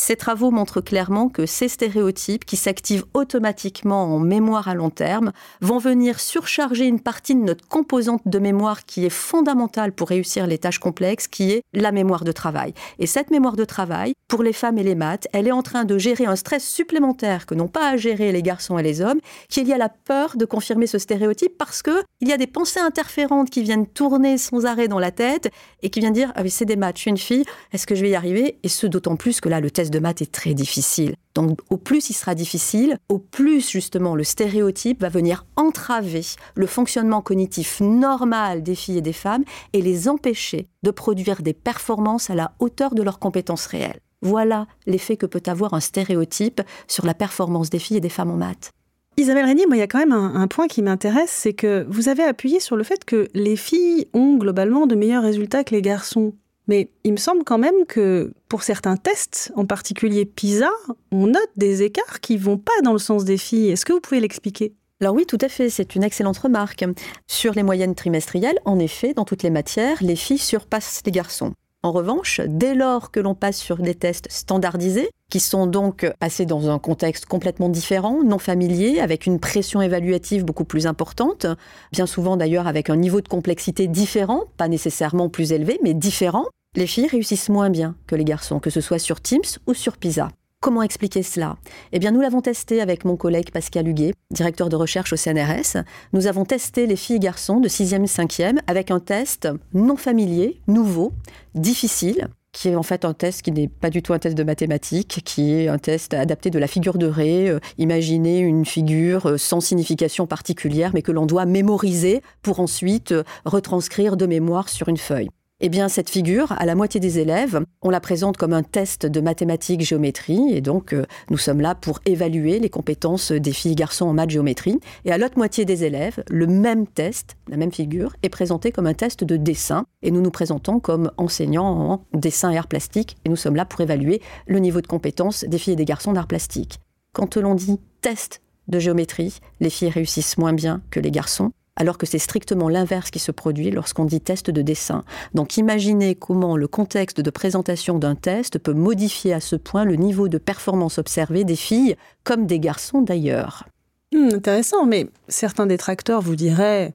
Ces 0.02 0.16
travaux 0.16 0.50
montrent 0.50 0.80
clairement 0.80 1.28
que 1.28 1.46
ces 1.46 1.68
stéréotypes, 1.68 2.46
qui 2.46 2.56
s'activent 2.56 3.04
automatiquement 3.14 4.16
en 4.16 4.20
mémoire 4.20 4.70
à 4.70 4.74
long 4.74 4.90
terme, 4.90 5.34
vont 5.60 5.78
venir 5.78 6.22
surcharger 6.22 6.86
une 6.86 7.02
partie 7.02 7.36
de 7.36 7.42
notre 7.42 7.68
composante 7.68 8.22
de 8.26 8.40
mémoire 8.40 8.86
qui 8.86 9.06
est 9.06 9.10
fondamentale 9.10 9.92
pour 9.92 10.08
réussir 10.08 10.48
les 10.48 10.58
tâches 10.58 10.80
complexes, 10.80 11.28
qui 11.28 11.52
est 11.52 11.64
la 11.74 11.92
mémoire 11.92 12.24
de 12.24 12.32
travail. 12.32 12.74
Et 12.98 13.08
cette 13.08 13.30
mémoire 13.30 13.58
de 13.58 13.66
travail, 13.66 14.14
pour 14.30 14.42
les 14.42 14.54
femmes 14.54 14.78
et 14.78 14.84
les 14.84 14.96
maths, 14.96 15.28
elle 15.34 15.48
est 15.50 15.52
en 15.52 15.64
train 15.64 15.84
de 15.84 15.98
gérer 15.98 16.26
un 16.26 16.38
stress 16.38 16.66
supplémentaire 16.66 17.46
que 17.46 17.54
n'ont 17.54 17.68
pas 17.68 17.90
à 17.90 17.98
gérer 17.98 18.32
les 18.32 18.42
garçons 18.42 18.80
et 18.80 18.84
les 18.84 19.02
hommes, 19.02 19.20
qui 19.50 19.60
est 19.60 19.64
lié 19.64 19.74
à 19.74 19.78
la 19.78 19.90
peur 19.90 20.38
de 20.38 20.46
confirmer 20.46 20.88
ce 20.88 20.98
stéréotype 20.98 21.58
parce 21.58 21.82
que 21.82 22.04
il 22.22 22.30
y 22.30 22.32
a 22.32 22.38
des 22.38 22.48
pensées 22.48 22.80
interférentes 22.80 23.50
qui 23.50 23.64
viennent 23.64 23.88
tourner 23.88 24.38
sans 24.38 24.66
arrêt 24.66 24.88
dans 24.88 25.00
la 25.00 25.12
tête 25.12 25.50
et 25.82 25.90
qui 25.90 26.00
viennent 26.00 26.14
dire 26.14 26.32
ah 26.36 26.48
c'est 26.48 26.64
des 26.64 26.78
maths, 26.78 26.96
je 26.96 27.02
suis 27.02 27.12
une 27.12 27.18
fille, 27.18 27.44
est-ce 27.74 27.86
que 27.86 27.96
je 27.96 28.02
vais 28.02 28.12
y 28.12 28.16
arriver? 28.16 28.60
Et 28.64 28.70
ce 28.70 28.88
d'autant 28.88 29.18
plus 29.18 29.42
que 29.42 29.50
là 29.50 29.60
le 29.60 29.70
test 29.70 29.89
de 29.90 30.00
maths 30.00 30.22
est 30.22 30.32
très 30.32 30.54
difficile. 30.54 31.16
Donc 31.36 31.60
au 31.70 31.78
plus 31.78 32.10
il 32.10 32.14
sera 32.14 32.36
difficile, 32.36 32.98
au 33.08 33.20
plus 33.20 33.70
justement 33.70 34.16
le 34.16 34.24
stéréotype 34.24 35.02
va 35.02 35.10
venir 35.10 35.46
entraver 35.56 36.26
le 36.56 36.68
fonctionnement 36.68 37.22
cognitif 37.22 37.80
normal 37.82 38.64
des 38.64 38.76
filles 38.76 38.98
et 38.98 39.02
des 39.02 39.14
femmes 39.14 39.44
et 39.74 39.82
les 39.82 40.10
empêcher 40.10 40.68
de 40.84 40.92
produire 40.92 41.42
des 41.42 41.54
performances 41.54 42.30
à 42.30 42.36
la 42.36 42.54
hauteur 42.60 42.96
de 42.96 43.04
leurs 43.04 43.20
compétences 43.20 43.68
réelles. 43.68 44.02
Voilà 44.22 44.68
l'effet 44.86 45.18
que 45.18 45.26
peut 45.26 45.44
avoir 45.46 45.74
un 45.74 45.80
stéréotype 45.80 46.62
sur 46.88 47.06
la 47.06 47.14
performance 47.14 47.70
des 47.70 47.80
filles 47.80 47.98
et 47.98 48.02
des 48.02 48.10
femmes 48.10 48.32
en 48.32 48.38
maths. 48.38 48.72
Isabelle 49.18 49.46
Régnier, 49.46 49.66
moi, 49.66 49.76
il 49.76 49.80
y 49.80 49.84
a 49.84 49.88
quand 49.88 50.00
même 50.00 50.14
un, 50.14 50.36
un 50.36 50.48
point 50.48 50.68
qui 50.68 50.82
m'intéresse, 50.82 51.30
c'est 51.30 51.54
que 51.54 51.86
vous 51.90 52.08
avez 52.08 52.24
appuyé 52.24 52.62
sur 52.62 52.78
le 52.78 52.84
fait 52.84 53.04
que 53.04 53.28
les 53.34 53.58
filles 53.58 54.08
ont 54.14 54.38
globalement 54.38 54.88
de 54.88 54.96
meilleurs 54.96 55.24
résultats 55.24 55.66
que 55.66 55.76
les 55.76 55.82
garçons. 55.82 56.34
Mais 56.70 56.92
il 57.04 57.14
me 57.14 57.18
semble 57.18 57.44
quand 57.44 57.58
même 57.58 57.88
que 57.88 58.32
pour 58.48 58.62
certains 58.62 58.96
tests, 58.96 59.52
en 59.56 59.66
particulier 59.66 60.26
PISA, 60.26 60.70
on 61.12 61.26
note 61.26 61.50
des 61.56 61.82
écarts 61.82 62.20
qui 62.22 62.38
vont 62.38 62.60
pas 62.60 62.80
dans 62.84 62.94
le 62.94 63.00
sens 63.00 63.26
des 63.26 63.38
filles. 63.38 63.72
Est-ce 63.72 63.86
que 63.86 63.94
vous 63.94 64.00
pouvez 64.00 64.20
l'expliquer? 64.20 64.74
Alors 65.02 65.16
oui, 65.16 65.26
tout 65.26 65.40
à 65.42 65.50
fait, 65.50 65.72
c'est 65.72 65.96
une 65.96 66.04
excellente 66.04 66.38
remarque. 66.38 66.86
Sur 67.26 67.54
les 67.54 67.64
moyennes 67.64 67.96
trimestrielles, 67.96 68.60
en 68.66 68.78
effet, 68.78 69.16
dans 69.16 69.26
toutes 69.26 69.42
les 69.42 69.50
matières, 69.50 69.98
les 70.02 70.16
filles 70.16 70.38
surpassent 70.38 71.02
les 71.08 71.12
garçons. 71.12 71.54
En 71.82 71.92
revanche, 71.92 72.40
dès 72.46 72.76
lors 72.76 73.10
que 73.10 73.20
l'on 73.20 73.34
passe 73.34 73.58
sur 73.58 73.78
des 73.78 73.96
tests 73.96 74.28
standardisés, 74.30 75.10
qui 75.32 75.40
sont 75.40 75.66
donc 75.66 76.06
passés 76.20 76.46
dans 76.46 76.70
un 76.70 76.78
contexte 76.78 77.26
complètement 77.26 77.70
différent, 77.70 78.22
non 78.24 78.38
familier, 78.38 79.00
avec 79.00 79.26
une 79.26 79.40
pression 79.40 79.82
évaluative 79.82 80.44
beaucoup 80.44 80.66
plus 80.66 80.86
importante, 80.86 81.48
bien 81.94 82.06
souvent 82.06 82.38
d'ailleurs 82.38 82.68
avec 82.68 82.90
un 82.92 82.98
niveau 82.98 83.22
de 83.22 83.28
complexité 83.28 83.88
différent, 83.88 84.44
pas 84.58 84.68
nécessairement 84.68 85.30
plus 85.30 85.52
élevé, 85.52 85.80
mais 85.82 85.94
différent, 85.94 86.46
les 86.76 86.88
filles 86.88 87.08
réussissent 87.08 87.50
moins 87.50 87.70
bien 87.70 87.96
que 88.08 88.16
les 88.16 88.24
garçons, 88.24 88.60
que 88.60 88.70
ce 88.70 88.82
soit 88.82 89.00
sur 89.00 89.22
Teams 89.22 89.42
ou 89.68 89.74
sur 89.74 89.98
PISA. 89.98 90.30
Comment 90.62 90.84
expliquer 90.84 91.24
cela? 91.24 91.58
Eh 91.94 92.00
bien, 92.00 92.12
nous 92.12 92.20
l'avons 92.20 92.42
testé 92.42 92.82
avec 92.82 93.06
mon 93.06 93.16
collègue 93.16 93.52
Pascal 93.52 93.88
Huguet, 93.88 94.14
directeur 94.30 94.68
de 94.68 94.76
recherche 94.76 95.14
au 95.14 95.16
CNRS. 95.16 95.84
Nous 96.12 96.28
avons 96.28 96.44
testé 96.44 96.86
les 96.86 96.98
filles 96.98 97.16
et 97.16 97.20
garçons 97.20 97.60
de 97.60 97.70
6e 97.70 98.04
et 98.04 98.08
5e 98.08 98.60
avec 98.68 98.92
un 98.92 99.00
test 99.00 99.48
non 99.74 99.96
familier, 99.96 100.60
nouveau, 100.68 101.14
difficile, 101.56 102.28
qui 102.52 102.68
est 102.68 102.76
en 102.76 102.84
fait 102.84 103.06
un 103.06 103.14
test 103.14 103.42
qui 103.42 103.52
n'est 103.52 103.70
pas 103.70 103.90
du 103.90 104.02
tout 104.02 104.14
un 104.14 104.20
test 104.20 104.38
de 104.38 104.44
mathématiques, 104.44 105.22
qui 105.24 105.54
est 105.54 105.70
un 105.70 105.78
test 105.78 106.14
adapté 106.14 106.50
de 106.50 106.60
la 106.60 106.68
figure 106.68 106.98
de 106.98 107.08
Ré. 107.08 107.50
Euh, 107.50 107.60
imaginez 107.78 108.40
une 108.40 108.66
figure 108.66 109.28
euh, 109.28 109.38
sans 109.38 109.62
signification 109.62 110.28
particulière, 110.28 110.92
mais 110.94 111.02
que 111.02 111.12
l'on 111.12 111.26
doit 111.26 111.46
mémoriser 111.46 112.22
pour 112.42 112.60
ensuite 112.60 113.14
euh, 113.14 113.24
retranscrire 113.46 114.18
de 114.18 114.26
mémoire 114.26 114.68
sur 114.68 114.90
une 114.90 114.98
feuille. 114.98 115.30
Eh 115.62 115.68
bien, 115.68 115.90
cette 115.90 116.10
figure, 116.10 116.54
à 116.54 116.66
la 116.66 116.74
moitié 116.74 117.02
des 117.02 117.20
élèves, 117.20 117.60
on 117.82 117.90
la 117.90 118.00
présente 118.00 118.38
comme 118.38 118.54
un 118.54 118.64
test 118.64 119.06
de 119.06 119.20
mathématiques 119.20 119.82
géométrie, 119.82 120.54
et 120.54 120.62
donc 120.62 120.94
euh, 120.94 121.06
nous 121.30 121.38
sommes 121.38 121.60
là 121.60 121.76
pour 121.76 122.00
évaluer 122.06 122.60
les 122.60 122.70
compétences 122.70 123.34
des 123.34 123.52
filles 123.52 123.74
et 123.74 123.76
garçons 123.76 124.06
en 124.06 124.14
maths 124.14 124.30
géométrie. 124.30 124.80
Et 125.04 125.12
à 125.12 125.18
l'autre 125.18 125.38
moitié 125.38 125.66
des 125.66 125.84
élèves, 125.84 126.24
le 126.30 126.48
même 126.48 126.88
test, 126.88 127.36
la 127.50 127.58
même 127.58 127.74
figure, 127.74 128.16
est 128.24 128.30
présenté 128.30 128.72
comme 128.72 128.88
un 128.88 128.94
test 128.94 129.26
de 129.26 129.36
dessin, 129.36 129.84
et 130.02 130.12
nous 130.12 130.22
nous 130.22 130.32
présentons 130.32 130.80
comme 130.80 131.12
enseignants 131.18 131.66
en 131.92 132.06
dessin 132.18 132.52
et 132.52 132.58
art 132.58 132.68
plastique, 132.68 133.18
et 133.26 133.30
nous 133.30 133.36
sommes 133.36 133.58
là 133.58 133.66
pour 133.66 133.82
évaluer 133.82 134.22
le 134.48 134.60
niveau 134.60 134.80
de 134.80 134.88
compétence 134.88 135.44
des 135.44 135.58
filles 135.58 135.74
et 135.74 135.76
des 135.76 135.84
garçons 135.84 136.14
d'art 136.14 136.28
plastique. 136.28 136.80
Quand 137.12 137.36
l'on 137.36 137.56
dit 137.56 137.82
test 138.00 138.42
de 138.70 138.80
géométrie, 138.80 139.40
les 139.60 139.70
filles 139.70 139.90
réussissent 139.90 140.38
moins 140.38 140.54
bien 140.54 140.82
que 140.90 141.02
les 141.02 141.12
garçons 141.12 141.52
alors 141.80 141.98
que 141.98 142.06
c'est 142.06 142.20
strictement 142.20 142.70
l'inverse 142.70 143.10
qui 143.10 143.20
se 143.20 143.32
produit 143.32 143.72
lorsqu'on 143.72 144.06
dit 144.06 144.22
test 144.22 144.52
de 144.52 144.62
dessin. 144.62 145.04
Donc 145.34 145.58
imaginez 145.58 146.14
comment 146.14 146.56
le 146.56 146.68
contexte 146.68 147.22
de 147.22 147.30
présentation 147.32 147.98
d'un 147.98 148.16
test 148.16 148.60
peut 148.60 148.74
modifier 148.74 149.34
à 149.34 149.40
ce 149.40 149.56
point 149.56 149.86
le 149.86 149.96
niveau 149.96 150.28
de 150.28 150.38
performance 150.38 151.00
observé 151.00 151.44
des 151.46 151.56
filles 151.56 151.96
comme 152.24 152.46
des 152.46 152.60
garçons 152.60 153.02
d'ailleurs. 153.02 153.66
Hmm, 154.14 154.36
intéressant, 154.36 154.86
mais 154.86 155.08
certains 155.28 155.66
détracteurs 155.66 156.22
vous 156.22 156.36
diraient 156.36 156.94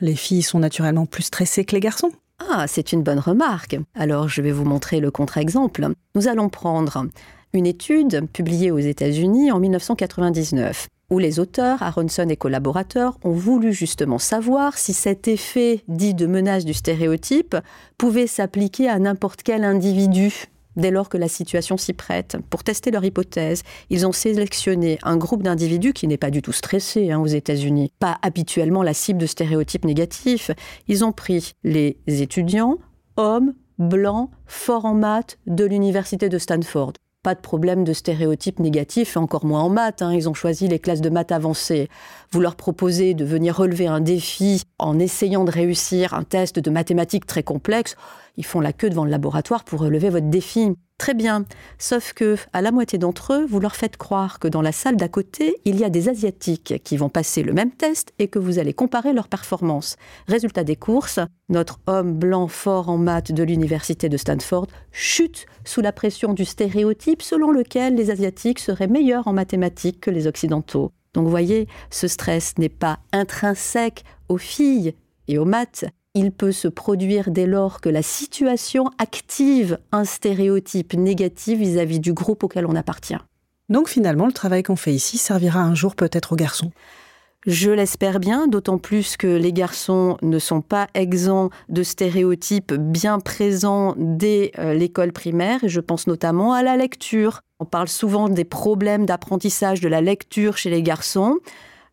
les 0.00 0.16
filles 0.16 0.42
sont 0.42 0.58
naturellement 0.58 1.06
plus 1.06 1.22
stressées 1.22 1.64
que 1.64 1.74
les 1.74 1.80
garçons. 1.80 2.10
Ah, 2.50 2.66
c'est 2.66 2.92
une 2.92 3.02
bonne 3.02 3.20
remarque. 3.20 3.78
Alors 3.94 4.28
je 4.28 4.42
vais 4.42 4.52
vous 4.52 4.64
montrer 4.64 5.00
le 5.00 5.10
contre-exemple. 5.10 5.86
Nous 6.14 6.28
allons 6.28 6.48
prendre 6.48 7.06
une 7.52 7.66
étude 7.66 8.26
publiée 8.32 8.70
aux 8.70 8.78
États-Unis 8.78 9.52
en 9.52 9.60
1999 9.60 10.88
où 11.12 11.18
les 11.18 11.38
auteurs, 11.38 11.82
Aronson 11.82 12.26
et 12.30 12.36
collaborateurs, 12.36 13.18
ont 13.22 13.32
voulu 13.32 13.72
justement 13.72 14.18
savoir 14.18 14.78
si 14.78 14.94
cet 14.94 15.28
effet 15.28 15.84
dit 15.86 16.14
de 16.14 16.26
menace 16.26 16.64
du 16.64 16.72
stéréotype 16.72 17.54
pouvait 17.98 18.26
s'appliquer 18.26 18.88
à 18.88 18.98
n'importe 18.98 19.42
quel 19.42 19.62
individu 19.62 20.46
dès 20.74 20.90
lors 20.90 21.10
que 21.10 21.18
la 21.18 21.28
situation 21.28 21.76
s'y 21.76 21.92
prête. 21.92 22.38
Pour 22.48 22.64
tester 22.64 22.90
leur 22.90 23.04
hypothèse, 23.04 23.62
ils 23.90 24.06
ont 24.06 24.12
sélectionné 24.12 24.98
un 25.02 25.18
groupe 25.18 25.42
d'individus 25.42 25.92
qui 25.92 26.08
n'est 26.08 26.16
pas 26.16 26.30
du 26.30 26.40
tout 26.40 26.52
stressé 26.52 27.12
hein, 27.12 27.20
aux 27.20 27.26
États-Unis, 27.26 27.92
pas 27.98 28.18
habituellement 28.22 28.82
la 28.82 28.94
cible 28.94 29.20
de 29.20 29.26
stéréotypes 29.26 29.84
négatifs. 29.84 30.50
Ils 30.88 31.04
ont 31.04 31.12
pris 31.12 31.52
les 31.62 31.98
étudiants, 32.06 32.78
hommes, 33.18 33.52
blancs, 33.78 34.30
forts 34.46 34.86
en 34.86 34.94
maths 34.94 35.38
de 35.46 35.66
l'université 35.66 36.30
de 36.30 36.38
Stanford 36.38 36.94
pas 37.22 37.34
de 37.34 37.40
problème 37.40 37.84
de 37.84 37.92
stéréotypes 37.92 38.58
négatifs, 38.58 39.16
encore 39.16 39.44
moins 39.44 39.62
en 39.62 39.68
maths. 39.68 40.02
Hein. 40.02 40.12
Ils 40.12 40.28
ont 40.28 40.34
choisi 40.34 40.66
les 40.66 40.80
classes 40.80 41.00
de 41.00 41.10
maths 41.10 41.30
avancées. 41.30 41.88
Vous 42.32 42.40
leur 42.40 42.56
proposez 42.56 43.14
de 43.14 43.24
venir 43.24 43.56
relever 43.56 43.86
un 43.86 44.00
défi 44.00 44.62
en 44.78 44.98
essayant 44.98 45.44
de 45.44 45.50
réussir 45.52 46.14
un 46.14 46.24
test 46.24 46.58
de 46.58 46.70
mathématiques 46.70 47.26
très 47.26 47.44
complexe. 47.44 47.96
Ils 48.36 48.46
font 48.46 48.60
la 48.60 48.72
queue 48.72 48.90
devant 48.90 49.04
le 49.04 49.10
laboratoire 49.10 49.64
pour 49.64 49.80
relever 49.80 50.08
votre 50.10 50.30
défi. 50.30 50.72
Très 50.98 51.14
bien. 51.14 51.44
Sauf 51.78 52.12
que, 52.12 52.36
à 52.52 52.62
la 52.62 52.70
moitié 52.70 52.98
d'entre 52.98 53.34
eux, 53.34 53.44
vous 53.44 53.58
leur 53.58 53.74
faites 53.74 53.96
croire 53.96 54.38
que 54.38 54.46
dans 54.46 54.62
la 54.62 54.70
salle 54.70 54.96
d'à 54.96 55.08
côté, 55.08 55.56
il 55.64 55.76
y 55.76 55.84
a 55.84 55.90
des 55.90 56.08
Asiatiques 56.08 56.74
qui 56.84 56.96
vont 56.96 57.08
passer 57.08 57.42
le 57.42 57.52
même 57.52 57.72
test 57.72 58.12
et 58.20 58.28
que 58.28 58.38
vous 58.38 58.58
allez 58.60 58.72
comparer 58.72 59.12
leurs 59.12 59.28
performances. 59.28 59.96
Résultat 60.28 60.62
des 60.62 60.76
courses, 60.76 61.18
notre 61.48 61.80
homme 61.88 62.12
blanc 62.12 62.46
fort 62.46 62.88
en 62.88 62.98
maths 62.98 63.32
de 63.32 63.42
l'université 63.42 64.08
de 64.08 64.16
Stanford 64.16 64.68
chute 64.92 65.46
sous 65.64 65.80
la 65.80 65.92
pression 65.92 66.34
du 66.34 66.44
stéréotype 66.44 67.22
selon 67.22 67.50
lequel 67.50 67.96
les 67.96 68.10
Asiatiques 68.10 68.60
seraient 68.60 68.86
meilleurs 68.86 69.26
en 69.26 69.32
mathématiques 69.32 70.00
que 70.00 70.10
les 70.10 70.28
Occidentaux. 70.28 70.92
Donc 71.14 71.24
vous 71.24 71.30
voyez, 71.30 71.66
ce 71.90 72.06
stress 72.06 72.56
n'est 72.58 72.68
pas 72.68 73.00
intrinsèque 73.12 74.04
aux 74.28 74.38
filles 74.38 74.94
et 75.28 75.38
aux 75.38 75.44
maths, 75.44 75.84
il 76.14 76.30
peut 76.30 76.52
se 76.52 76.68
produire 76.68 77.30
dès 77.30 77.46
lors 77.46 77.80
que 77.80 77.88
la 77.88 78.02
situation 78.02 78.90
active 78.98 79.78
un 79.92 80.04
stéréotype 80.04 80.94
négatif 80.94 81.58
vis-à-vis 81.58 82.00
du 82.00 82.12
groupe 82.12 82.44
auquel 82.44 82.66
on 82.66 82.76
appartient. 82.76 83.16
Donc 83.68 83.88
finalement, 83.88 84.26
le 84.26 84.32
travail 84.32 84.62
qu'on 84.62 84.76
fait 84.76 84.92
ici 84.92 85.16
servira 85.16 85.60
un 85.60 85.74
jour 85.74 85.96
peut-être 85.96 86.32
aux 86.32 86.36
garçons. 86.36 86.70
Je 87.46 87.70
l'espère 87.70 88.20
bien, 88.20 88.46
d'autant 88.46 88.78
plus 88.78 89.16
que 89.16 89.26
les 89.26 89.52
garçons 89.52 90.16
ne 90.22 90.38
sont 90.38 90.60
pas 90.60 90.86
exempts 90.94 91.50
de 91.68 91.82
stéréotypes 91.82 92.74
bien 92.74 93.18
présents 93.18 93.94
dès 93.96 94.52
euh, 94.58 94.74
l'école 94.74 95.12
primaire, 95.12 95.64
et 95.64 95.68
je 95.68 95.80
pense 95.80 96.06
notamment 96.06 96.52
à 96.52 96.62
la 96.62 96.76
lecture. 96.76 97.40
On 97.58 97.64
parle 97.64 97.88
souvent 97.88 98.28
des 98.28 98.44
problèmes 98.44 99.06
d'apprentissage 99.06 99.80
de 99.80 99.88
la 99.88 100.00
lecture 100.00 100.56
chez 100.56 100.70
les 100.70 100.82
garçons. 100.84 101.38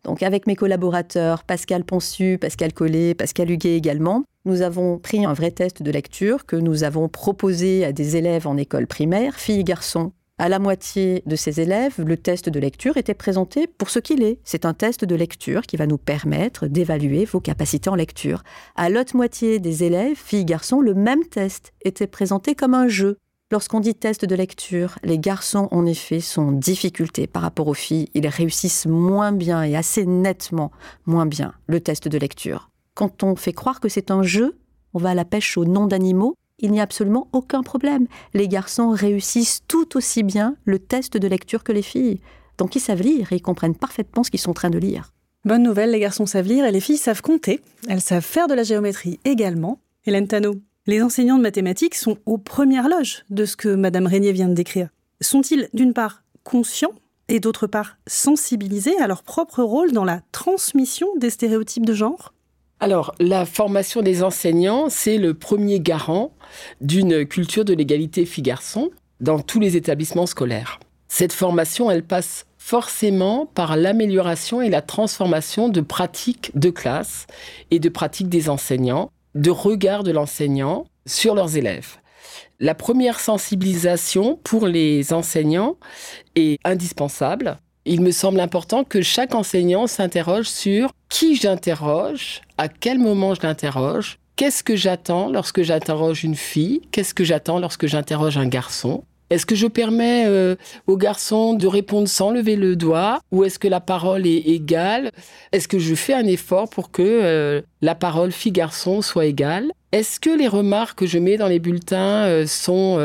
Donc 0.04 0.22
avec 0.22 0.46
mes 0.46 0.56
collaborateurs, 0.56 1.44
Pascal 1.44 1.84
Ponsu, 1.84 2.38
Pascal 2.40 2.72
Collet, 2.72 3.14
Pascal 3.14 3.50
Huguet 3.50 3.76
également, 3.76 4.24
nous 4.44 4.62
avons 4.62 4.98
pris 4.98 5.24
un 5.26 5.34
vrai 5.34 5.50
test 5.50 5.82
de 5.82 5.90
lecture 5.90 6.46
que 6.46 6.56
nous 6.56 6.84
avons 6.84 7.08
proposé 7.08 7.84
à 7.84 7.92
des 7.92 8.16
élèves 8.16 8.46
en 8.46 8.56
école 8.56 8.86
primaire, 8.86 9.34
filles 9.34 9.60
et 9.60 9.64
garçons. 9.64 10.12
À 10.38 10.48
la 10.48 10.58
moitié 10.58 11.22
de 11.26 11.36
ces 11.36 11.60
élèves, 11.60 12.02
le 12.02 12.16
test 12.16 12.48
de 12.48 12.58
lecture 12.58 12.96
était 12.96 13.12
présenté 13.12 13.66
pour 13.66 13.90
ce 13.90 13.98
qu'il 13.98 14.22
est. 14.22 14.38
C'est 14.42 14.64
un 14.64 14.72
test 14.72 15.04
de 15.04 15.14
lecture 15.14 15.60
qui 15.60 15.76
va 15.76 15.86
nous 15.86 15.98
permettre 15.98 16.66
d'évaluer 16.66 17.26
vos 17.26 17.40
capacités 17.40 17.90
en 17.90 17.94
lecture. 17.94 18.42
À 18.74 18.88
l'autre 18.88 19.14
moitié 19.14 19.58
des 19.58 19.84
élèves, 19.84 20.16
filles 20.16 20.46
garçons, 20.46 20.80
le 20.80 20.94
même 20.94 21.26
test 21.26 21.74
était 21.84 22.06
présenté 22.06 22.54
comme 22.54 22.72
un 22.72 22.88
jeu. 22.88 23.18
Lorsqu'on 23.52 23.80
dit 23.80 23.96
test 23.96 24.24
de 24.24 24.34
lecture, 24.36 24.96
les 25.02 25.18
garçons, 25.18 25.66
en 25.72 25.84
effet, 25.84 26.20
sont 26.20 26.42
en 26.42 26.52
difficulté 26.52 27.26
par 27.26 27.42
rapport 27.42 27.66
aux 27.66 27.74
filles. 27.74 28.08
Ils 28.14 28.28
réussissent 28.28 28.86
moins 28.86 29.32
bien 29.32 29.64
et 29.64 29.74
assez 29.74 30.06
nettement 30.06 30.70
moins 31.04 31.26
bien 31.26 31.52
le 31.66 31.80
test 31.80 32.06
de 32.06 32.16
lecture. 32.16 32.70
Quand 32.94 33.24
on 33.24 33.34
fait 33.34 33.52
croire 33.52 33.80
que 33.80 33.88
c'est 33.88 34.12
un 34.12 34.22
jeu, 34.22 34.56
on 34.94 35.00
va 35.00 35.10
à 35.10 35.14
la 35.14 35.24
pêche 35.24 35.58
aux 35.58 35.64
noms 35.64 35.88
d'animaux, 35.88 36.36
il 36.60 36.70
n'y 36.70 36.78
a 36.78 36.84
absolument 36.84 37.26
aucun 37.32 37.64
problème. 37.64 38.06
Les 38.34 38.46
garçons 38.46 38.90
réussissent 38.90 39.62
tout 39.66 39.96
aussi 39.96 40.22
bien 40.22 40.54
le 40.64 40.78
test 40.78 41.16
de 41.16 41.26
lecture 41.26 41.64
que 41.64 41.72
les 41.72 41.82
filles. 41.82 42.20
Donc 42.56 42.76
ils 42.76 42.80
savent 42.80 43.02
lire 43.02 43.32
et 43.32 43.36
ils 43.36 43.42
comprennent 43.42 43.74
parfaitement 43.74 44.22
ce 44.22 44.30
qu'ils 44.30 44.38
sont 44.38 44.50
en 44.50 44.54
train 44.54 44.70
de 44.70 44.78
lire. 44.78 45.12
Bonne 45.44 45.64
nouvelle, 45.64 45.90
les 45.90 46.00
garçons 46.00 46.26
savent 46.26 46.46
lire 46.46 46.66
et 46.66 46.70
les 46.70 46.80
filles 46.80 46.98
savent 46.98 47.22
compter. 47.22 47.60
Elles 47.88 48.00
savent 48.00 48.24
faire 48.24 48.46
de 48.46 48.54
la 48.54 48.62
géométrie 48.62 49.18
également. 49.24 49.80
Hélène 50.06 50.28
Tano, 50.28 50.54
les 50.86 51.02
enseignants 51.02 51.36
de 51.36 51.42
mathématiques 51.42 51.94
sont 51.94 52.16
aux 52.26 52.38
premières 52.38 52.88
loges 52.88 53.24
de 53.30 53.44
ce 53.44 53.56
que 53.56 53.68
Madame 53.68 54.06
Régnier 54.06 54.32
vient 54.32 54.48
de 54.48 54.54
décrire. 54.54 54.88
Sont-ils 55.20 55.68
d'une 55.74 55.92
part 55.92 56.22
conscients 56.42 56.94
et 57.28 57.38
d'autre 57.38 57.66
part 57.66 57.96
sensibilisés 58.06 58.98
à 58.98 59.06
leur 59.06 59.22
propre 59.22 59.62
rôle 59.62 59.92
dans 59.92 60.04
la 60.04 60.22
transmission 60.32 61.08
des 61.16 61.30
stéréotypes 61.30 61.86
de 61.86 61.94
genre? 61.94 62.32
Alors, 62.80 63.14
la 63.20 63.44
formation 63.44 64.00
des 64.00 64.22
enseignants, 64.22 64.88
c'est 64.88 65.18
le 65.18 65.34
premier 65.34 65.80
garant 65.80 66.32
d'une 66.80 67.26
culture 67.26 67.66
de 67.66 67.74
l'égalité 67.74 68.24
filles-garçons 68.24 68.90
dans 69.20 69.38
tous 69.38 69.60
les 69.60 69.76
établissements 69.76 70.26
scolaires. 70.26 70.80
Cette 71.08 71.34
formation, 71.34 71.90
elle 71.90 72.04
passe 72.04 72.46
forcément 72.56 73.44
par 73.44 73.76
l'amélioration 73.76 74.62
et 74.62 74.70
la 74.70 74.80
transformation 74.80 75.68
de 75.68 75.82
pratiques 75.82 76.52
de 76.54 76.70
classe 76.70 77.26
et 77.70 77.80
de 77.80 77.88
pratiques 77.90 78.30
des 78.30 78.48
enseignants 78.48 79.10
de 79.34 79.50
regard 79.50 80.02
de 80.02 80.10
l'enseignant 80.10 80.86
sur 81.06 81.34
leurs 81.34 81.56
élèves. 81.56 81.96
La 82.58 82.74
première 82.74 83.20
sensibilisation 83.20 84.38
pour 84.44 84.66
les 84.66 85.12
enseignants 85.12 85.76
est 86.36 86.58
indispensable. 86.64 87.56
Il 87.86 88.02
me 88.02 88.10
semble 88.10 88.40
important 88.40 88.84
que 88.84 89.00
chaque 89.00 89.34
enseignant 89.34 89.86
s'interroge 89.86 90.46
sur 90.46 90.90
qui 91.08 91.36
j'interroge, 91.36 92.42
à 92.58 92.68
quel 92.68 92.98
moment 92.98 93.34
je 93.34 93.42
l'interroge, 93.42 94.18
qu'est-ce 94.36 94.62
que 94.62 94.76
j'attends 94.76 95.30
lorsque 95.30 95.62
j'interroge 95.62 96.22
une 96.22 96.34
fille, 96.34 96.82
qu'est-ce 96.92 97.14
que 97.14 97.24
j'attends 97.24 97.58
lorsque 97.58 97.86
j'interroge 97.86 98.36
un 98.36 98.46
garçon, 98.46 99.04
est-ce 99.30 99.46
que 99.46 99.54
je 99.54 99.68
permets 99.68 100.24
euh, 100.26 100.56
aux 100.88 100.96
garçons 100.96 101.54
de 101.54 101.68
répondre 101.68 102.08
sans 102.08 102.32
lever 102.32 102.56
le 102.56 102.74
doigt 102.74 103.20
ou 103.30 103.44
est-ce 103.44 103.60
que 103.60 103.68
la 103.68 103.78
parole 103.78 104.26
est 104.26 104.48
égale? 104.48 105.12
Est-ce 105.52 105.68
que 105.68 105.78
je 105.78 105.94
fais 105.94 106.14
un 106.14 106.26
effort 106.26 106.68
pour 106.68 106.90
que 106.90 107.02
euh, 107.02 107.62
la 107.80 107.94
parole 107.94 108.32
fille-garçon 108.32 109.02
soit 109.02 109.26
égale? 109.26 109.70
Est-ce 109.92 110.18
que 110.18 110.36
les 110.36 110.48
remarques 110.48 110.98
que 110.98 111.06
je 111.06 111.18
mets 111.18 111.36
dans 111.36 111.46
les 111.46 111.60
bulletins 111.60 112.24
euh, 112.24 112.46
sont 112.46 112.98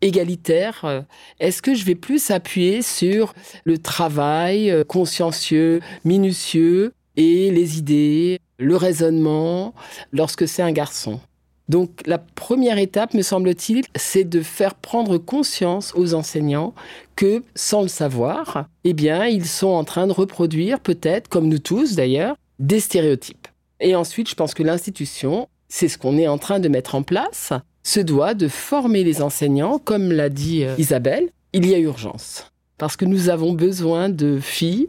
égalitaires? 0.00 1.04
Est-ce 1.40 1.60
que 1.60 1.74
je 1.74 1.84
vais 1.84 1.94
plus 1.94 2.30
appuyer 2.30 2.80
sur 2.80 3.34
le 3.64 3.76
travail 3.76 4.84
consciencieux, 4.88 5.80
minutieux 6.04 6.92
et 7.16 7.50
les 7.50 7.78
idées, 7.78 8.40
le 8.58 8.76
raisonnement 8.76 9.74
lorsque 10.12 10.48
c'est 10.48 10.62
un 10.62 10.72
garçon? 10.72 11.20
Donc 11.68 12.00
la 12.06 12.18
première 12.18 12.78
étape, 12.78 13.14
me 13.14 13.22
semble-t-il, 13.22 13.84
c'est 13.96 14.24
de 14.24 14.40
faire 14.40 14.74
prendre 14.74 15.18
conscience 15.18 15.92
aux 15.96 16.14
enseignants 16.14 16.74
que, 17.16 17.42
sans 17.54 17.82
le 17.82 17.88
savoir, 17.88 18.66
eh 18.84 18.92
bien, 18.92 19.26
ils 19.26 19.46
sont 19.46 19.68
en 19.68 19.84
train 19.84 20.06
de 20.06 20.12
reproduire, 20.12 20.80
peut-être, 20.80 21.28
comme 21.28 21.48
nous 21.48 21.58
tous 21.58 21.96
d'ailleurs, 21.96 22.36
des 22.58 22.80
stéréotypes. 22.80 23.48
Et 23.80 23.96
ensuite, 23.96 24.30
je 24.30 24.34
pense 24.34 24.54
que 24.54 24.62
l'institution, 24.62 25.48
c'est 25.68 25.88
ce 25.88 25.98
qu'on 25.98 26.16
est 26.18 26.28
en 26.28 26.38
train 26.38 26.60
de 26.60 26.68
mettre 26.68 26.94
en 26.94 27.02
place, 27.02 27.52
se 27.82 28.00
doit 28.00 28.34
de 28.34 28.48
former 28.48 29.04
les 29.04 29.22
enseignants, 29.22 29.78
comme 29.78 30.12
l'a 30.12 30.28
dit 30.28 30.64
euh, 30.64 30.74
Isabelle, 30.78 31.28
il 31.52 31.66
y 31.66 31.74
a 31.74 31.78
urgence. 31.78 32.50
Parce 32.78 32.96
que 32.96 33.04
nous 33.04 33.28
avons 33.28 33.52
besoin 33.52 34.08
de 34.08 34.38
filles, 34.40 34.88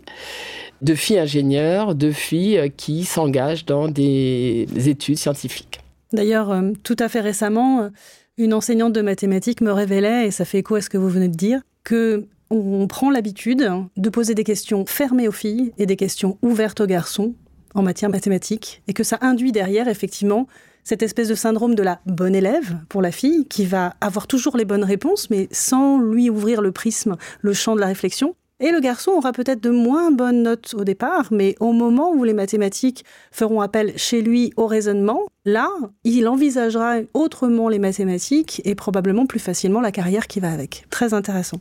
de 0.82 0.96
filles 0.96 1.20
ingénieurs, 1.20 1.96
de 1.96 2.12
filles 2.12 2.58
euh, 2.58 2.70
qui 2.70 3.06
s'engagent 3.06 3.66
dans 3.66 3.88
des 3.88 4.68
études 4.76 5.18
scientifiques. 5.18 5.80
D'ailleurs, 6.14 6.52
euh, 6.52 6.72
tout 6.84 6.96
à 7.00 7.10
fait 7.10 7.22
récemment, 7.22 7.90
une 8.38 8.54
enseignante 8.54 8.94
de 8.94 9.02
mathématiques 9.02 9.62
me 9.62 9.72
révélait, 9.72 10.28
et 10.28 10.32
ça 10.32 10.46
fait 10.46 10.60
écho 10.60 10.76
à 10.76 10.82
ce 10.82 10.90
que 10.90 10.98
vous 10.98 11.10
venez 11.10 11.28
de 11.28 11.36
dire, 11.36 11.62
que 11.84 12.28
on 12.50 12.88
prend 12.88 13.10
l'habitude 13.10 13.70
de 13.98 14.10
poser 14.10 14.34
des 14.34 14.46
questions 14.46 14.86
fermées 14.86 15.28
aux 15.28 15.34
filles 15.34 15.74
et 15.78 15.86
des 15.86 15.98
questions 15.98 16.38
ouvertes 16.42 16.80
aux 16.80 16.86
garçons 16.86 17.36
en 17.74 17.82
matière 17.82 18.10
mathématique, 18.10 18.82
et 18.88 18.94
que 18.94 19.04
ça 19.04 19.18
induit 19.22 19.52
derrière, 19.52 19.88
effectivement, 19.88 20.48
cette 20.84 21.04
espèce 21.04 21.28
de 21.28 21.36
syndrome 21.36 21.76
de 21.76 21.84
la 21.84 22.00
bonne 22.06 22.34
élève 22.34 22.78
pour 22.88 23.02
la 23.02 23.12
fille, 23.12 23.46
qui 23.46 23.66
va 23.66 23.96
avoir 24.00 24.26
toujours 24.26 24.56
les 24.56 24.66
bonnes 24.66 24.86
réponses, 24.86 25.30
mais 25.30 25.50
sans 25.52 26.00
lui 26.00 26.30
ouvrir 26.30 26.62
le 26.62 26.72
prisme, 26.72 27.18
le 27.42 27.54
champ 27.54 27.76
de 27.76 27.82
la 27.82 27.88
réflexion. 27.88 28.36
Et 28.60 28.72
le 28.72 28.80
garçon 28.80 29.12
aura 29.12 29.34
peut-être 29.34 29.62
de 29.62 29.70
moins 29.70 30.10
bonnes 30.12 30.42
notes 30.42 30.74
au 30.76 30.84
départ, 30.84 31.28
mais 31.32 31.56
au 31.60 31.74
moment 31.74 32.12
où 32.12 32.24
les 32.24 32.34
mathématiques 32.34 33.06
feront 33.32 33.62
appel 33.62 33.94
chez 33.98 34.24
lui 34.24 34.52
au 34.58 34.66
raisonnement, 34.66 35.22
là, 35.46 35.70
il 36.04 36.28
envisagera 36.28 36.98
autrement 37.14 37.70
les 37.70 37.78
mathématiques 37.78 38.62
et 38.66 38.74
probablement 38.74 39.28
plus 39.28 39.40
facilement 39.40 39.80
la 39.80 39.92
carrière 39.92 40.26
qui 40.26 40.40
va 40.40 40.52
avec. 40.52 40.86
Très 40.90 41.14
intéressant. 41.14 41.60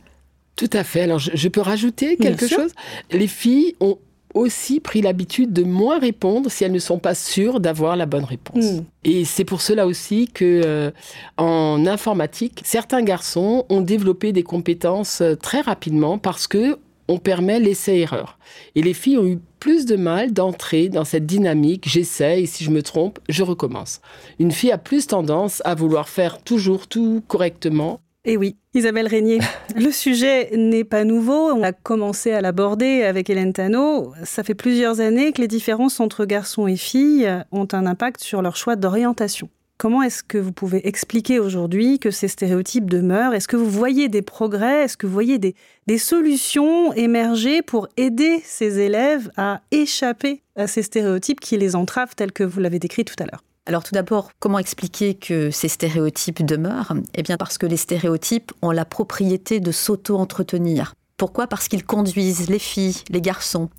Tout 0.55 0.69
à 0.73 0.83
fait. 0.83 1.01
Alors, 1.01 1.19
je, 1.19 1.47
peux 1.49 1.61
rajouter 1.61 2.17
quelque 2.17 2.47
chose? 2.47 2.71
Les 3.11 3.27
filles 3.27 3.75
ont 3.79 3.99
aussi 4.33 4.79
pris 4.79 5.01
l'habitude 5.01 5.53
de 5.53 5.63
moins 5.63 5.99
répondre 5.99 6.49
si 6.49 6.63
elles 6.63 6.71
ne 6.71 6.79
sont 6.79 6.99
pas 6.99 7.15
sûres 7.15 7.59
d'avoir 7.59 7.95
la 7.95 8.07
bonne 8.07 8.23
réponse. 8.23 8.65
Hmm. 8.65 8.83
Et 9.03 9.23
c'est 9.23 9.45
pour 9.45 9.61
cela 9.61 9.85
aussi 9.85 10.29
que 10.33 10.61
euh, 10.65 10.91
en 11.37 11.85
informatique, 11.85 12.61
certains 12.63 13.03
garçons 13.03 13.65
ont 13.69 13.81
développé 13.81 14.31
des 14.33 14.43
compétences 14.43 15.21
euh, 15.21 15.35
très 15.35 15.61
rapidement 15.61 16.17
parce 16.17 16.47
que 16.47 16.77
on 17.07 17.17
permet 17.17 17.59
l'essai-erreur. 17.59 18.37
Et 18.75 18.81
les 18.81 18.93
filles 18.93 19.17
ont 19.17 19.27
eu 19.27 19.39
plus 19.59 19.85
de 19.85 19.95
mal 19.95 20.33
d'entrer 20.33 20.89
dans 20.89 21.05
cette 21.05 21.25
dynamique, 21.25 21.87
j'essaie 21.87 22.43
et 22.43 22.45
si 22.45 22.63
je 22.63 22.71
me 22.71 22.83
trompe, 22.83 23.19
je 23.29 23.43
recommence. 23.43 24.01
Une 24.39 24.51
fille 24.51 24.71
a 24.71 24.77
plus 24.77 25.07
tendance 25.07 25.61
à 25.65 25.75
vouloir 25.75 26.09
faire 26.09 26.41
toujours 26.41 26.87
tout 26.87 27.23
correctement 27.27 28.01
et 28.27 28.33
eh 28.33 28.37
oui, 28.37 28.57
Isabelle 28.73 29.07
Régnier, 29.07 29.39
le 29.77 29.89
sujet 29.89 30.49
n'est 30.53 30.83
pas 30.83 31.05
nouveau. 31.05 31.49
On 31.49 31.63
a 31.63 31.71
commencé 31.71 32.33
à 32.33 32.41
l'aborder 32.41 33.03
avec 33.03 33.29
Hélène 33.29 33.53
Tano. 33.53 34.11
Ça 34.25 34.43
fait 34.43 34.53
plusieurs 34.53 34.99
années 34.99 35.31
que 35.31 35.39
les 35.39 35.47
différences 35.47 36.01
entre 36.01 36.25
garçons 36.25 36.67
et 36.67 36.75
filles 36.75 37.31
ont 37.53 37.69
un 37.71 37.85
impact 37.85 38.21
sur 38.21 38.41
leur 38.41 38.57
choix 38.57 38.75
d'orientation. 38.75 39.47
Comment 39.77 40.01
est-ce 40.01 40.23
que 40.23 40.39
vous 40.39 40.51
pouvez 40.51 40.87
expliquer 40.87 41.37
aujourd'hui 41.37 41.99
que 41.99 42.09
ces 42.09 42.27
stéréotypes 42.27 42.89
demeurent? 42.89 43.35
Est-ce 43.35 43.47
que 43.47 43.55
vous 43.55 43.69
voyez 43.69 44.09
des 44.09 44.23
progrès? 44.23 44.85
Est-ce 44.85 44.97
que 44.97 45.05
vous 45.05 45.13
voyez 45.13 45.37
des, 45.37 45.55
solutions 45.99 46.93
émerger 46.93 47.61
pour 47.61 47.87
aider 47.95 48.41
ces 48.43 48.79
élèves 48.79 49.29
à 49.37 49.61
échapper 49.69 50.41
à 50.55 50.65
ces 50.65 50.81
stéréotypes 50.81 51.39
qui 51.39 51.57
les 51.57 51.75
entravent 51.75 52.15
tels 52.15 52.31
que 52.31 52.43
vous 52.43 52.59
l'avez 52.59 52.79
décrit 52.79 53.05
tout 53.05 53.13
à 53.19 53.25
l'heure? 53.25 53.43
Alors 53.67 53.83
tout 53.83 53.93
d'abord, 53.93 54.31
comment 54.39 54.57
expliquer 54.57 55.13
que 55.13 55.51
ces 55.51 55.67
stéréotypes 55.67 56.43
demeurent? 56.43 56.95
Eh 57.13 57.21
bien 57.21 57.37
parce 57.37 57.59
que 57.59 57.67
les 57.67 57.77
stéréotypes 57.77 58.51
ont 58.63 58.71
la 58.71 58.85
propriété 58.85 59.59
de 59.59 59.71
s'auto-entretenir. 59.71 60.95
Pourquoi? 61.17 61.45
Parce 61.45 61.67
qu'ils 61.67 61.85
conduisent 61.85 62.49
les 62.49 62.59
filles, 62.59 63.03
les 63.09 63.21
garçons, 63.21 63.69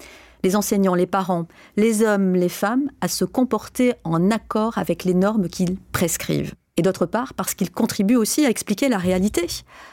les 0.43 0.57
enseignants, 0.57 0.95
les 0.95 1.07
parents, 1.07 1.47
les 1.77 2.03
hommes, 2.03 2.35
les 2.35 2.49
femmes 2.49 2.91
à 3.01 3.09
se 3.09 3.25
comporter 3.25 3.95
en 4.05 4.31
accord 4.31 4.79
avec 4.79 5.05
les 5.05 5.15
normes 5.15 5.49
qu'ils 5.49 5.77
prescrivent. 5.93 6.55
Et 6.79 6.83
d'autre 6.83 7.07
part, 7.07 7.35
parce 7.35 7.55
qu'ils 7.55 7.73
contribuent 7.73 8.17
aussi 8.17 8.47
à 8.47 8.51
expliquer 8.51 8.89
la 8.89 8.99
réalité. 8.99 9.47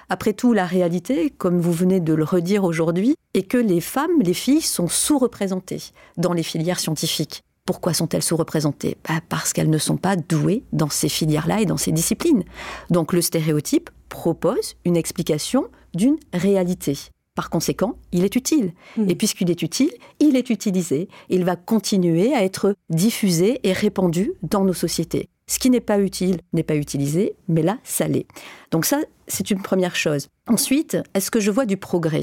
Après 0.07 0.33
tout, 0.33 0.53
la 0.53 0.67
réalité, 0.67 1.31
comme 1.31 1.59
vous 1.59 1.71
venez 1.71 1.99
de 1.99 2.13
le 2.13 2.23
redire 2.23 2.63
aujourd'hui, 2.63 3.15
est 3.33 3.41
que 3.41 3.57
les 3.57 3.81
femmes, 3.81 4.21
les 4.21 4.35
filles 4.35 4.61
sont 4.61 4.87
sous-représentées 4.87 5.81
dans 6.17 6.31
les 6.31 6.43
filières 6.43 6.79
scientifiques. 6.79 7.41
Pourquoi 7.65 7.95
sont-elles 7.95 8.21
sous-représentées? 8.21 8.97
Bah, 9.09 9.21
Parce 9.29 9.51
qu'elles 9.51 9.71
ne 9.71 9.79
sont 9.79 9.97
pas 9.97 10.15
douées 10.15 10.63
dans 10.73 10.89
ces 10.89 11.09
filières-là 11.09 11.61
et 11.61 11.65
dans 11.65 11.77
ces 11.77 11.91
disciplines. 11.91 12.43
Donc 12.91 13.13
le 13.13 13.21
stéréotype 13.21 13.89
propose 14.09 14.75
une 14.85 14.95
explication 14.95 15.65
d'une 15.95 16.17
réalité. 16.33 17.09
Par 17.35 17.50
conséquent, 17.50 17.98
il 18.13 18.24
est 18.24 18.35
utile. 18.35 18.74
Hmm. 18.98 19.09
Et 19.09 19.15
puisqu'il 19.15 19.51
est 19.51 19.61
utile, 19.61 19.91
il 20.19 20.37
est 20.37 20.50
utilisé. 20.50 21.09
Il 21.29 21.43
va 21.43 21.55
continuer 21.55 22.33
à 22.33 22.43
être 22.43 22.75
diffusé 22.89 23.59
et 23.63 23.74
répandu 23.74 24.31
dans 24.41 24.63
nos 24.63 24.74
sociétés. 24.74 25.29
Ce 25.48 25.59
qui 25.59 25.69
n'est 25.69 25.81
pas 25.81 26.00
utile 26.00 26.39
n'est 26.53 26.63
pas 26.63 26.75
utilisé, 26.75 27.35
mais 27.48 27.61
là, 27.61 27.77
ça 27.83 28.07
l'est. 28.07 28.25
Donc 28.71 28.85
ça, 28.85 29.01
c'est 29.27 29.51
une 29.51 29.61
première 29.61 29.95
chose. 29.95 30.29
Ensuite, 30.48 30.98
est-ce 31.13 31.29
que 31.29 31.39
je 31.39 31.51
vois 31.51 31.65
du 31.65 31.77
progrès? 31.77 32.21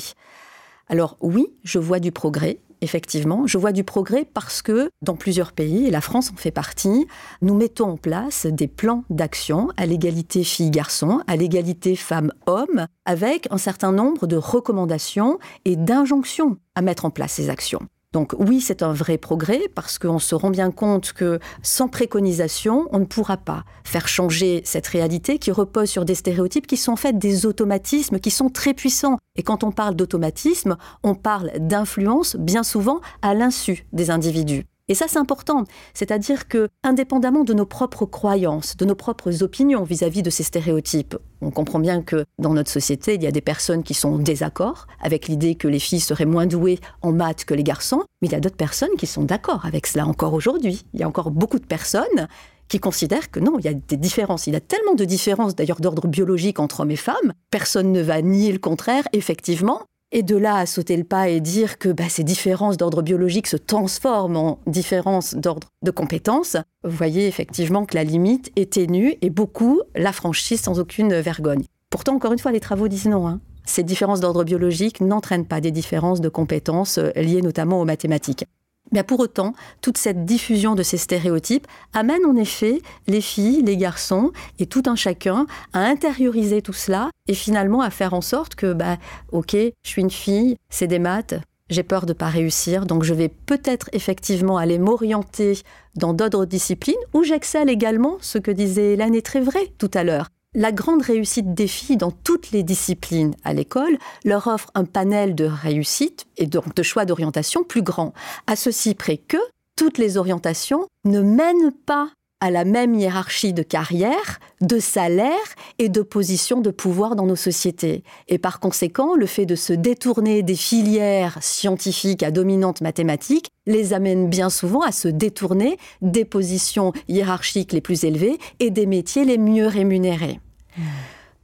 Alors 0.88 1.16
oui, 1.20 1.46
je 1.62 1.78
vois 1.78 2.00
du 2.00 2.10
progrès, 2.10 2.58
effectivement. 2.82 3.46
Je 3.46 3.56
vois 3.56 3.72
du 3.72 3.84
progrès 3.84 4.26
parce 4.26 4.60
que 4.60 4.90
dans 5.00 5.16
plusieurs 5.16 5.52
pays, 5.52 5.86
et 5.86 5.90
la 5.90 6.02
France 6.02 6.30
en 6.30 6.36
fait 6.36 6.50
partie, 6.50 7.06
nous 7.40 7.54
mettons 7.54 7.90
en 7.90 7.96
place 7.96 8.46
des 8.46 8.68
plans 8.68 9.04
d'action 9.08 9.68
à 9.76 9.86
l'égalité 9.86 10.44
filles-garçons, 10.44 11.22
à 11.26 11.36
l'égalité 11.36 11.96
femmes-hommes, 11.96 12.86
avec 13.06 13.48
un 13.50 13.58
certain 13.58 13.92
nombre 13.92 14.26
de 14.26 14.36
recommandations 14.36 15.38
et 15.64 15.76
d'injonctions 15.76 16.58
à 16.74 16.82
mettre 16.82 17.04
en 17.04 17.10
place 17.10 17.32
ces 17.32 17.48
actions. 17.48 17.80
Donc 18.12 18.34
oui, 18.38 18.60
c'est 18.60 18.82
un 18.82 18.92
vrai 18.92 19.18
progrès 19.18 19.62
parce 19.74 19.98
qu'on 19.98 20.18
se 20.18 20.34
rend 20.34 20.50
bien 20.50 20.70
compte 20.70 21.12
que 21.12 21.38
sans 21.62 21.88
préconisation, 21.88 22.88
on 22.92 22.98
ne 22.98 23.04
pourra 23.04 23.36
pas 23.36 23.64
faire 23.84 24.06
changer 24.06 24.62
cette 24.64 24.86
réalité 24.86 25.38
qui 25.38 25.50
repose 25.50 25.88
sur 25.88 26.04
des 26.04 26.14
stéréotypes 26.14 26.66
qui 26.66 26.76
sont 26.76 26.92
en 26.92 26.96
fait 26.96 27.18
des 27.18 27.46
automatismes 27.46 28.18
qui 28.18 28.30
sont 28.30 28.50
très 28.50 28.74
puissants. 28.74 29.18
Et 29.36 29.42
quand 29.42 29.64
on 29.64 29.72
parle 29.72 29.94
d'automatisme, 29.94 30.76
on 31.02 31.14
parle 31.14 31.52
d'influence 31.58 32.36
bien 32.36 32.62
souvent 32.62 33.00
à 33.22 33.34
l'insu 33.34 33.86
des 33.92 34.10
individus. 34.10 34.66
Et 34.88 34.94
ça, 34.94 35.06
c'est 35.08 35.18
important. 35.18 35.64
C'est-à-dire 35.94 36.48
que, 36.48 36.68
indépendamment 36.82 37.44
de 37.44 37.54
nos 37.54 37.66
propres 37.66 38.04
croyances, 38.04 38.76
de 38.76 38.84
nos 38.84 38.94
propres 38.94 39.42
opinions 39.42 39.84
vis-à-vis 39.84 40.22
de 40.22 40.30
ces 40.30 40.42
stéréotypes, 40.42 41.16
on 41.40 41.50
comprend 41.50 41.78
bien 41.78 42.02
que 42.02 42.24
dans 42.38 42.52
notre 42.52 42.70
société, 42.70 43.14
il 43.14 43.22
y 43.22 43.26
a 43.26 43.30
des 43.30 43.40
personnes 43.40 43.82
qui 43.84 43.94
sont 43.94 44.14
en 44.14 44.18
désaccord 44.18 44.86
avec 45.00 45.28
l'idée 45.28 45.54
que 45.54 45.68
les 45.68 45.78
filles 45.78 46.00
seraient 46.00 46.24
moins 46.24 46.46
douées 46.46 46.78
en 47.00 47.12
maths 47.12 47.44
que 47.44 47.54
les 47.54 47.62
garçons, 47.62 48.02
mais 48.20 48.28
il 48.28 48.32
y 48.32 48.36
a 48.36 48.40
d'autres 48.40 48.56
personnes 48.56 48.96
qui 48.98 49.06
sont 49.06 49.22
d'accord 49.22 49.66
avec 49.66 49.86
cela 49.86 50.06
encore 50.06 50.34
aujourd'hui. 50.34 50.84
Il 50.94 51.00
y 51.00 51.04
a 51.04 51.08
encore 51.08 51.30
beaucoup 51.30 51.58
de 51.58 51.66
personnes 51.66 52.28
qui 52.68 52.80
considèrent 52.80 53.30
que 53.30 53.38
non, 53.38 53.58
il 53.58 53.64
y 53.66 53.68
a 53.68 53.74
des 53.74 53.96
différences. 53.96 54.46
Il 54.46 54.54
y 54.54 54.56
a 54.56 54.60
tellement 54.60 54.94
de 54.94 55.04
différences 55.04 55.54
d'ailleurs 55.54 55.80
d'ordre 55.80 56.08
biologique 56.08 56.58
entre 56.58 56.80
hommes 56.80 56.90
et 56.90 56.96
femmes. 56.96 57.34
Personne 57.50 57.92
ne 57.92 58.00
va 58.00 58.22
nier 58.22 58.50
le 58.50 58.58
contraire, 58.58 59.06
effectivement. 59.12 59.82
Et 60.14 60.22
de 60.22 60.36
là 60.36 60.56
à 60.56 60.66
sauter 60.66 60.98
le 60.98 61.04
pas 61.04 61.30
et 61.30 61.40
dire 61.40 61.78
que 61.78 61.88
bah, 61.88 62.10
ces 62.10 62.22
différences 62.22 62.76
d'ordre 62.76 63.00
biologique 63.00 63.46
se 63.46 63.56
transforment 63.56 64.36
en 64.36 64.58
différences 64.66 65.34
d'ordre 65.34 65.68
de 65.82 65.90
compétences, 65.90 66.58
vous 66.84 66.94
voyez 66.94 67.26
effectivement 67.26 67.86
que 67.86 67.94
la 67.94 68.04
limite 68.04 68.52
est 68.56 68.74
ténue 68.74 69.14
et 69.22 69.30
beaucoup 69.30 69.80
la 69.94 70.12
franchissent 70.12 70.62
sans 70.62 70.78
aucune 70.78 71.14
vergogne. 71.14 71.64
Pourtant, 71.88 72.14
encore 72.14 72.34
une 72.34 72.38
fois, 72.38 72.52
les 72.52 72.60
travaux 72.60 72.88
disent 72.88 73.06
non. 73.06 73.26
Hein. 73.26 73.40
Ces 73.64 73.84
différences 73.84 74.20
d'ordre 74.20 74.44
biologique 74.44 75.00
n'entraînent 75.00 75.46
pas 75.46 75.62
des 75.62 75.70
différences 75.70 76.20
de 76.20 76.28
compétences 76.28 76.98
euh, 76.98 77.10
liées 77.16 77.42
notamment 77.42 77.80
aux 77.80 77.86
mathématiques. 77.86 78.44
Mais 78.92 79.02
pour 79.02 79.20
autant, 79.20 79.54
toute 79.80 79.98
cette 79.98 80.24
diffusion 80.24 80.74
de 80.74 80.82
ces 80.82 80.98
stéréotypes 80.98 81.66
amène 81.94 82.24
en 82.26 82.36
effet 82.36 82.80
les 83.06 83.20
filles, 83.20 83.62
les 83.62 83.76
garçons 83.76 84.32
et 84.58 84.66
tout 84.66 84.82
un 84.86 84.96
chacun 84.96 85.46
à 85.72 85.80
intérioriser 85.80 86.62
tout 86.62 86.72
cela 86.72 87.10
et 87.26 87.34
finalement 87.34 87.80
à 87.80 87.90
faire 87.90 88.14
en 88.14 88.20
sorte 88.20 88.54
que, 88.54 88.72
bah, 88.72 88.98
ok, 89.32 89.52
je 89.54 89.88
suis 89.88 90.02
une 90.02 90.10
fille, 90.10 90.56
c'est 90.68 90.86
des 90.86 90.98
maths, 90.98 91.34
j'ai 91.70 91.82
peur 91.82 92.06
de 92.06 92.12
pas 92.12 92.28
réussir, 92.28 92.86
donc 92.86 93.02
je 93.02 93.14
vais 93.14 93.28
peut-être 93.28 93.88
effectivement 93.92 94.58
aller 94.58 94.78
m'orienter 94.78 95.58
dans 95.96 96.12
d'autres 96.12 96.44
disciplines 96.44 96.94
où 97.14 97.22
j'excelle 97.22 97.70
également, 97.70 98.18
ce 98.20 98.38
que 98.38 98.50
disait 98.50 98.92
Hélène 98.92 99.14
est 99.14 99.24
très 99.24 99.40
vrai 99.40 99.72
tout 99.78 99.90
à 99.94 100.04
l'heure. 100.04 100.28
La 100.54 100.70
grande 100.70 101.00
réussite 101.00 101.54
des 101.54 101.66
filles 101.66 101.96
dans 101.96 102.10
toutes 102.10 102.50
les 102.50 102.62
disciplines 102.62 103.34
à 103.42 103.54
l'école 103.54 103.96
leur 104.22 104.48
offre 104.48 104.70
un 104.74 104.84
panel 104.84 105.34
de 105.34 105.46
réussite 105.46 106.26
et 106.36 106.44
donc 106.46 106.74
de 106.74 106.82
choix 106.82 107.06
d'orientation 107.06 107.64
plus 107.64 107.80
grand, 107.80 108.12
à 108.46 108.54
ceci 108.54 108.94
près 108.94 109.16
que 109.16 109.38
toutes 109.76 109.96
les 109.96 110.18
orientations 110.18 110.86
ne 111.06 111.22
mènent 111.22 111.72
pas 111.86 112.10
à 112.42 112.50
la 112.50 112.66
même 112.66 112.94
hiérarchie 112.94 113.54
de 113.54 113.62
carrière, 113.62 114.40
de 114.60 114.78
salaire 114.78 115.32
et 115.78 115.88
de 115.88 116.02
position 116.02 116.60
de 116.60 116.70
pouvoir 116.70 117.16
dans 117.16 117.24
nos 117.24 117.36
sociétés. 117.36 118.04
Et 118.28 118.36
par 118.36 118.60
conséquent, 118.60 119.14
le 119.14 119.26
fait 119.26 119.46
de 119.46 119.54
se 119.54 119.72
détourner 119.72 120.42
des 120.42 120.56
filières 120.56 121.38
scientifiques 121.40 122.22
à 122.22 122.30
dominante 122.30 122.82
mathématique 122.82 123.51
les 123.66 123.92
amène 123.92 124.28
bien 124.28 124.50
souvent 124.50 124.82
à 124.82 124.92
se 124.92 125.08
détourner 125.08 125.78
des 126.00 126.24
positions 126.24 126.92
hiérarchiques 127.08 127.72
les 127.72 127.80
plus 127.80 128.04
élevées 128.04 128.38
et 128.60 128.70
des 128.70 128.86
métiers 128.86 129.24
les 129.24 129.38
mieux 129.38 129.66
rémunérés. 129.66 130.40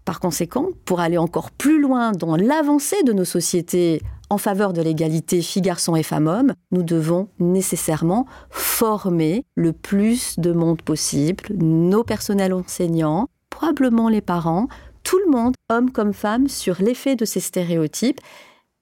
Par 0.05 0.21
conséquent, 0.21 0.69
pour 0.85 1.01
aller 1.01 1.19
encore 1.19 1.51
plus 1.51 1.81
loin 1.81 2.13
dans 2.13 2.37
l'avancée 2.37 3.03
de 3.03 3.13
nos 3.13 3.27
sociétés 3.27 4.01
en 4.31 4.39
faveur 4.39 4.73
de 4.73 4.83
l'égalité 4.83 5.43
filles-garçons 5.43 5.97
et 5.97 6.03
femmes-hommes, 6.03 6.55
nous 6.71 6.83
devons 6.83 7.29
nécessairement 7.39 8.27
former 8.51 9.45
le 9.55 9.73
plus 9.73 10.39
de 10.39 10.53
monde 10.53 10.83
possible, 10.83 11.45
nos 11.55 12.05
personnels 12.05 12.53
enseignants, 12.53 13.29
probablement 13.51 14.09
les 14.09 14.21
parents, 14.21 14.69
tout 15.03 15.19
le 15.25 15.31
monde, 15.31 15.55
hommes 15.71 15.91
comme 15.91 16.13
femmes, 16.13 16.49
sur 16.49 16.83
l'effet 16.83 17.17
de 17.17 17.25
ces 17.25 17.41
stéréotypes. 17.41 18.21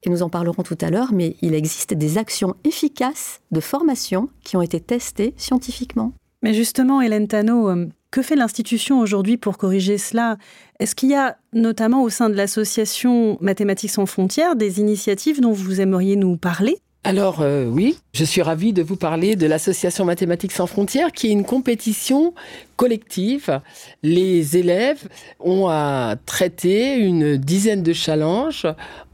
Et 0.07 0.11
nous 0.11 0.23
en 0.23 0.29
parlerons 0.29 0.63
tout 0.63 0.79
à 0.81 0.91
l'heure, 0.91 1.13
mais 1.13 1.35
il 1.43 1.53
existe 1.53 1.93
des 1.93 2.17
actions 2.17 2.55
efficaces 2.63 3.41
de 3.51 3.61
formation 3.61 4.29
qui 4.45 4.57
ont 4.57 4.63
été 4.63 4.79
testées 4.79 5.35
scientifiquement. 5.37 6.13
Mais 6.43 6.55
justement, 6.55 7.01
Hélène 7.01 7.27
Tano, 7.27 7.69
euh, 7.69 7.87
que 8.13 8.23
fait 8.23 8.37
l'institution 8.37 9.01
aujourd'hui 9.01 9.37
pour 9.37 9.59
corriger 9.59 9.99
cela? 9.99 10.37
Est-ce 10.79 10.95
qu'il 10.95 11.11
y 11.11 11.15
a 11.15 11.37
notamment 11.53 12.03
au 12.03 12.09
sein 12.09 12.31
de 12.31 12.35
l'association 12.35 13.37
Mathématiques 13.41 13.91
sans 13.91 14.07
frontières 14.07 14.55
des 14.55 14.79
initiatives 14.79 15.41
dont 15.41 15.53
vous 15.53 15.81
aimeriez 15.81 16.15
nous 16.15 16.37
parler? 16.37 16.79
Alors 17.07 17.41
euh, 17.41 17.67
oui, 17.67 17.99
je 18.15 18.25
suis 18.25 18.43
ravie 18.43 18.73
de 18.73 18.83
vous 18.83 18.97
parler 18.97 19.37
de 19.37 19.47
l'association 19.47 20.05
Mathématiques 20.05 20.51
sans 20.51 20.67
frontières 20.67 21.13
qui 21.13 21.29
est 21.29 21.31
une 21.31 21.45
compétition 21.45 22.35
collective. 22.75 23.61
Les 24.03 24.57
élèves 24.57 25.07
ont 25.39 25.69
à 25.69 26.17
traiter 26.27 26.97
une 26.97 27.37
dizaine 27.37 27.85
de 27.85 27.93
challenges 27.93 28.67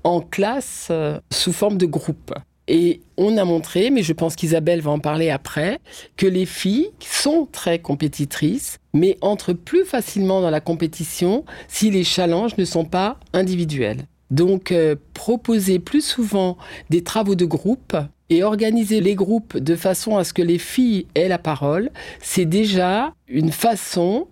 en 0.05 0.21
classe 0.21 0.89
euh, 0.91 1.19
sous 1.31 1.53
forme 1.53 1.79
de 1.79 1.87
groupe. 1.87 2.33
Et 2.69 3.03
on 3.17 3.37
a 3.39 3.45
montré, 3.45 3.91
mais 3.91 4.03
je 4.03 4.13
pense 4.13 4.37
qu'Isabelle 4.37 4.81
va 4.81 4.93
en 4.93 5.01
parler 5.01 5.31
après, 5.31 5.81
que 6.17 6.27
les 6.27 6.47
filles 6.47 6.91
sont 7.01 7.49
très 7.51 7.81
compétitrices, 7.81 8.79
mais 8.95 9.19
entrent 9.21 9.53
plus 9.53 9.85
facilement 9.85 10.41
dans 10.41 10.51
la 10.51 10.61
compétition 10.61 11.45
si 11.67 11.91
les 11.91 12.05
challenges 12.05 12.57
ne 12.57 12.65
sont 12.65 12.85
pas 12.85 13.19
individuels. 13.33 14.07
Donc, 14.31 14.73
euh, 14.73 14.97
proposer 15.13 15.79
plus 15.79 16.05
souvent 16.05 16.57
des 16.89 17.03
travaux 17.03 17.35
de 17.35 17.45
groupe 17.45 17.97
et 18.31 18.43
organiser 18.43 19.01
les 19.03 19.15
groupes 19.15 19.59
de 19.59 19.77
façon 19.77 20.17
à 20.17 20.25
ce 20.25 20.33
que 20.33 20.41
les 20.41 20.59
filles 20.59 21.07
aient 21.15 21.29
la 21.29 21.39
parole, 21.39 21.91
c'est 22.21 22.47
déjà 22.47 23.13
une 23.29 23.53
façon 23.53 24.29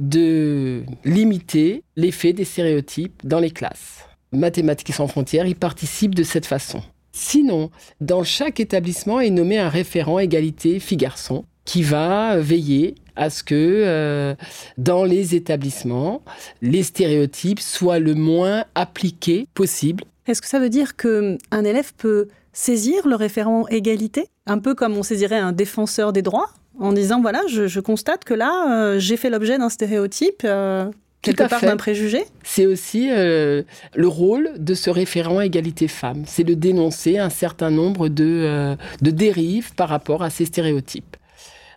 de 0.00 0.82
limiter 1.04 1.84
l'effet 1.94 2.32
des 2.32 2.44
stéréotypes 2.44 3.24
dans 3.24 3.38
les 3.38 3.52
classes. 3.52 4.08
Mathématiques 4.34 4.94
sans 4.94 5.08
frontières 5.08 5.46
y 5.46 5.54
participent 5.54 6.14
de 6.14 6.22
cette 6.22 6.46
façon. 6.46 6.82
Sinon, 7.12 7.70
dans 8.00 8.24
chaque 8.24 8.58
établissement 8.58 9.20
est 9.20 9.30
nommé 9.30 9.58
un 9.58 9.68
référent 9.68 10.18
égalité 10.18 10.80
filles-garçons 10.80 11.44
qui 11.64 11.82
va 11.82 12.36
veiller 12.38 12.96
à 13.16 13.30
ce 13.30 13.42
que 13.42 13.54
euh, 13.54 14.34
dans 14.78 15.04
les 15.04 15.34
établissements, 15.34 16.22
les 16.60 16.82
stéréotypes 16.82 17.60
soient 17.60 18.00
le 18.00 18.14
moins 18.14 18.64
appliqués 18.74 19.46
possible. 19.54 20.04
Est-ce 20.26 20.42
que 20.42 20.48
ça 20.48 20.58
veut 20.58 20.70
dire 20.70 20.96
qu'un 20.96 21.64
élève 21.64 21.92
peut 21.96 22.28
saisir 22.52 23.06
le 23.06 23.14
référent 23.14 23.66
égalité, 23.68 24.28
un 24.46 24.58
peu 24.58 24.74
comme 24.74 24.96
on 24.96 25.02
saisirait 25.02 25.38
un 25.38 25.52
défenseur 25.52 26.12
des 26.12 26.22
droits, 26.22 26.50
en 26.78 26.92
disant 26.92 27.20
voilà, 27.20 27.42
je, 27.48 27.80
constate 27.80 28.24
que 28.24 28.34
là, 28.34 28.66
euh, 28.70 28.98
j'ai 28.98 29.16
fait 29.16 29.30
l'objet 29.30 29.58
d'un 29.58 29.68
stéréotype. 29.68 30.42
Euh, 30.44 30.90
quelque 31.24 31.48
part 31.48 31.60
d'un 31.60 31.76
préjugé? 31.76 32.24
C'est 32.42 32.66
aussi 32.66 33.08
le 33.08 33.64
rôle 34.06 34.50
de 34.58 34.74
ce 34.74 34.90
référent 34.90 35.40
égalité 35.40 35.88
femmes, 35.88 36.24
c'est 36.26 36.44
de 36.44 36.54
dénoncer 36.54 37.18
un 37.18 37.30
certain 37.30 37.70
nombre 37.70 38.08
de, 38.08 38.76
de 39.02 39.10
dérives 39.10 39.74
par 39.74 39.88
rapport 39.88 40.22
à 40.22 40.30
ces 40.30 40.44
stéréotypes. 40.44 41.16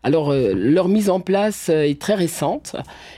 Alors, 0.07 0.31
euh, 0.31 0.53
leur 0.55 0.87
mise 0.87 1.09
en 1.09 1.19
place 1.19 1.67
euh, 1.69 1.83
est 1.83 1.99
très 1.99 2.13
récente 2.13 2.75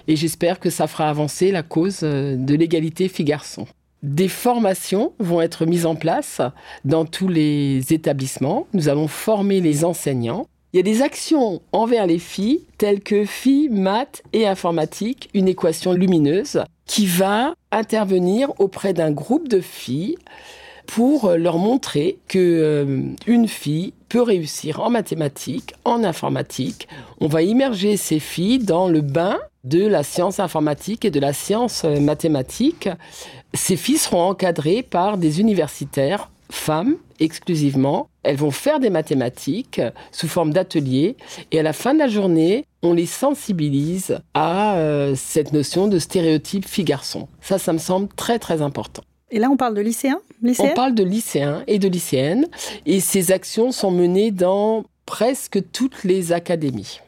et 0.08 0.16
j'espère 0.16 0.60
que 0.60 0.70
ça 0.70 0.88
fera 0.88 1.10
avancer 1.10 1.52
la 1.52 1.64
cause 1.64 2.00
euh, 2.02 2.36
de 2.36 2.56
l'égalité 2.56 3.08
filles-garçons. 3.08 3.68
Des 4.02 4.28
formations 4.28 5.14
vont 5.20 5.42
être 5.42 5.66
mises 5.66 5.86
en 5.86 5.96
place 5.96 6.42
dans 6.86 7.06
tous 7.06 7.28
les 7.28 7.94
établissements. 7.94 8.66
Nous 8.74 8.90
allons 8.90 9.08
former 9.08 9.60
les 9.62 9.86
enseignants. 9.86 10.48
Il 10.72 10.78
y 10.78 10.80
a 10.80 10.84
des 10.84 11.02
actions 11.02 11.62
envers 11.72 12.06
les 12.06 12.20
filles 12.20 12.62
telles 12.78 13.02
que 13.02 13.26
filles, 13.26 13.70
maths 13.70 14.22
et 14.34 14.48
informatique, 14.48 15.30
une 15.34 15.48
équation 15.48 15.94
lumineuse 15.94 16.64
qui 16.86 17.08
va 17.08 17.54
intervenir 17.72 18.52
auprès 18.60 18.94
d'un 18.94 19.12
groupe 19.12 19.48
de 19.48 19.62
filles 19.62 20.18
pour 20.86 21.32
leur 21.32 21.58
montrer 21.58 22.18
que 22.28 23.14
une 23.28 23.48
fille 23.48 23.94
peut 24.10 24.22
réussir 24.22 24.82
en 24.82 24.90
mathématiques, 24.90 25.74
en 25.86 26.04
informatique. 26.04 26.88
On 27.20 27.28
va 27.28 27.44
immerger 27.44 27.96
ces 27.96 28.20
filles 28.20 28.60
dans 28.60 28.88
le 28.88 29.02
bain 29.02 29.40
de 29.64 29.86
la 29.86 30.04
science 30.04 30.40
informatique 30.40 31.06
et 31.06 31.12
de 31.12 31.20
la 31.20 31.34
science 31.34 31.84
euh, 31.84 32.00
mathématique. 32.00 32.90
Ces 33.54 33.76
filles 33.76 33.98
seront 33.98 34.30
encadrées 34.30 34.84
par 34.84 35.18
des 35.18 35.42
universitaires 35.42 36.30
femmes 36.50 36.96
exclusivement. 37.20 38.10
Elles 38.24 38.38
vont 38.38 38.52
faire 38.52 38.80
des 38.80 38.90
mathématiques 38.90 39.82
sous 40.12 40.28
forme 40.28 40.54
d'ateliers 40.54 41.16
et 41.52 41.60
à 41.60 41.64
la 41.64 41.74
fin 41.74 41.94
de 41.94 42.00
la 42.00 42.08
journée, 42.08 42.66
on 42.82 42.94
les 42.94 43.06
sensibilise 43.06 44.20
à 44.34 44.76
euh, 44.76 45.14
cette 45.16 45.54
notion 45.54 45.88
de 45.88 46.00
stéréotype 46.00 46.68
fille-garçon. 46.68 47.28
Ça, 47.42 47.60
ça 47.60 47.74
me 47.74 47.78
semble 47.78 48.08
très 48.16 48.40
très 48.40 48.62
important. 48.62 49.04
Et 49.32 49.40
là, 49.40 49.50
on 49.50 49.58
parle 49.58 49.76
de 49.76 49.82
lycéens 49.82 50.20
On 50.60 50.70
parle 50.70 50.96
de 50.96 51.04
lycéens 51.04 51.64
et 51.68 51.78
de 51.78 51.88
lycéennes. 51.88 52.48
Et 52.86 53.00
ces 53.00 53.32
actions 53.32 53.72
sont 53.72 53.92
menées 53.92 54.32
dans 54.32 54.84
presque 55.06 55.60
toutes 55.72 56.04
les 56.04 56.32
académies. 56.32 57.00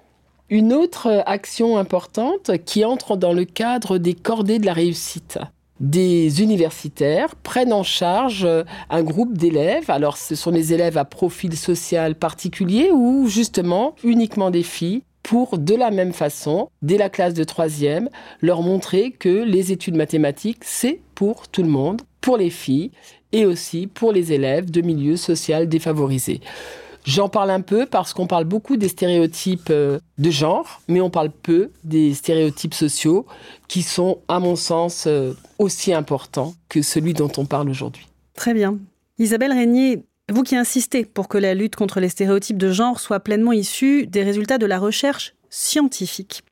Une 0.50 0.74
autre 0.74 1.24
action 1.26 1.78
importante 1.78 2.52
qui 2.66 2.84
entre 2.84 3.16
dans 3.16 3.34
le 3.34 3.46
cadre 3.46 3.98
des 3.98 4.14
cordées 4.14 4.60
de 4.60 4.66
la 4.66 4.74
réussite. 4.74 5.40
Des 5.82 6.44
universitaires 6.44 7.36
prennent 7.36 7.74
en 7.74 7.82
charge 7.82 8.48
un 8.92 9.02
groupe 9.02 9.36
d'élèves. 9.36 9.90
Alors, 9.90 10.16
ce 10.16 10.36
sont 10.36 10.52
des 10.52 10.74
élèves 10.74 10.96
à 10.96 11.06
profil 11.06 11.58
social 11.58 12.14
particulier 12.14 12.92
ou 12.94 13.28
justement 13.28 13.96
uniquement 14.04 14.52
des 14.52 14.62
filles 14.62 15.02
pour, 15.24 15.58
de 15.58 15.74
la 15.74 15.90
même 15.90 16.14
façon, 16.14 16.70
dès 16.84 17.00
la 17.00 17.10
classe 17.10 17.34
de 17.34 17.44
troisième, 17.44 18.10
leur 18.42 18.62
montrer 18.62 19.10
que 19.10 19.44
les 19.44 19.72
études 19.72 19.96
mathématiques, 19.96 20.64
c'est 20.66 21.00
pour 21.16 21.48
tout 21.48 21.64
le 21.64 21.70
monde, 21.70 22.04
pour 22.22 22.38
les 22.38 22.52
filles 22.52 22.92
et 23.32 23.48
aussi 23.48 23.88
pour 23.88 24.12
les 24.12 24.34
élèves 24.34 24.70
de 24.70 24.82
milieux 24.82 25.18
sociaux 25.18 25.66
défavorisés. 25.66 26.42
J'en 27.06 27.30
parle 27.30 27.50
un 27.50 27.62
peu 27.62 27.86
parce 27.86 28.14
qu'on 28.14 28.28
parle 28.28 28.46
beaucoup 28.46 28.78
des 28.78 28.88
stéréotypes 28.88 29.70
euh, 29.72 30.00
de 30.18 30.30
genre, 30.30 30.82
mais 30.88 31.02
on 31.02 31.10
parle 31.10 31.32
peu 31.32 31.72
des 31.84 32.14
stéréotypes 32.14 32.76
sociaux 32.76 33.26
qui 33.68 33.82
sont, 33.82 34.20
à 34.28 34.40
mon 34.40 34.56
sens, 34.56 35.06
euh, 35.08 35.34
aussi 35.58 35.94
importants 35.94 36.54
que 36.70 36.82
celui 36.82 37.14
dont 37.14 37.32
on 37.38 37.46
parle 37.46 37.70
aujourd'hui. 37.70 38.08
Très 38.36 38.54
bien. 38.54 38.78
Isabelle 39.18 39.52
Régnier, 39.52 40.04
vous 40.32 40.44
qui 40.44 40.56
insistez 40.56 41.06
pour 41.06 41.28
que 41.28 41.38
la 41.38 41.56
lutte 41.56 41.76
contre 41.76 42.00
les 42.00 42.10
stéréotypes 42.10 42.58
de 42.58 42.72
genre 42.72 43.00
soit 43.00 43.20
pleinement 43.20 43.52
issue 43.52 44.06
des 44.06 44.24
résultats 44.24 44.58
de 44.58 44.66
la 44.66 44.80
recherche 44.80 45.34
scientifique, 45.50 46.44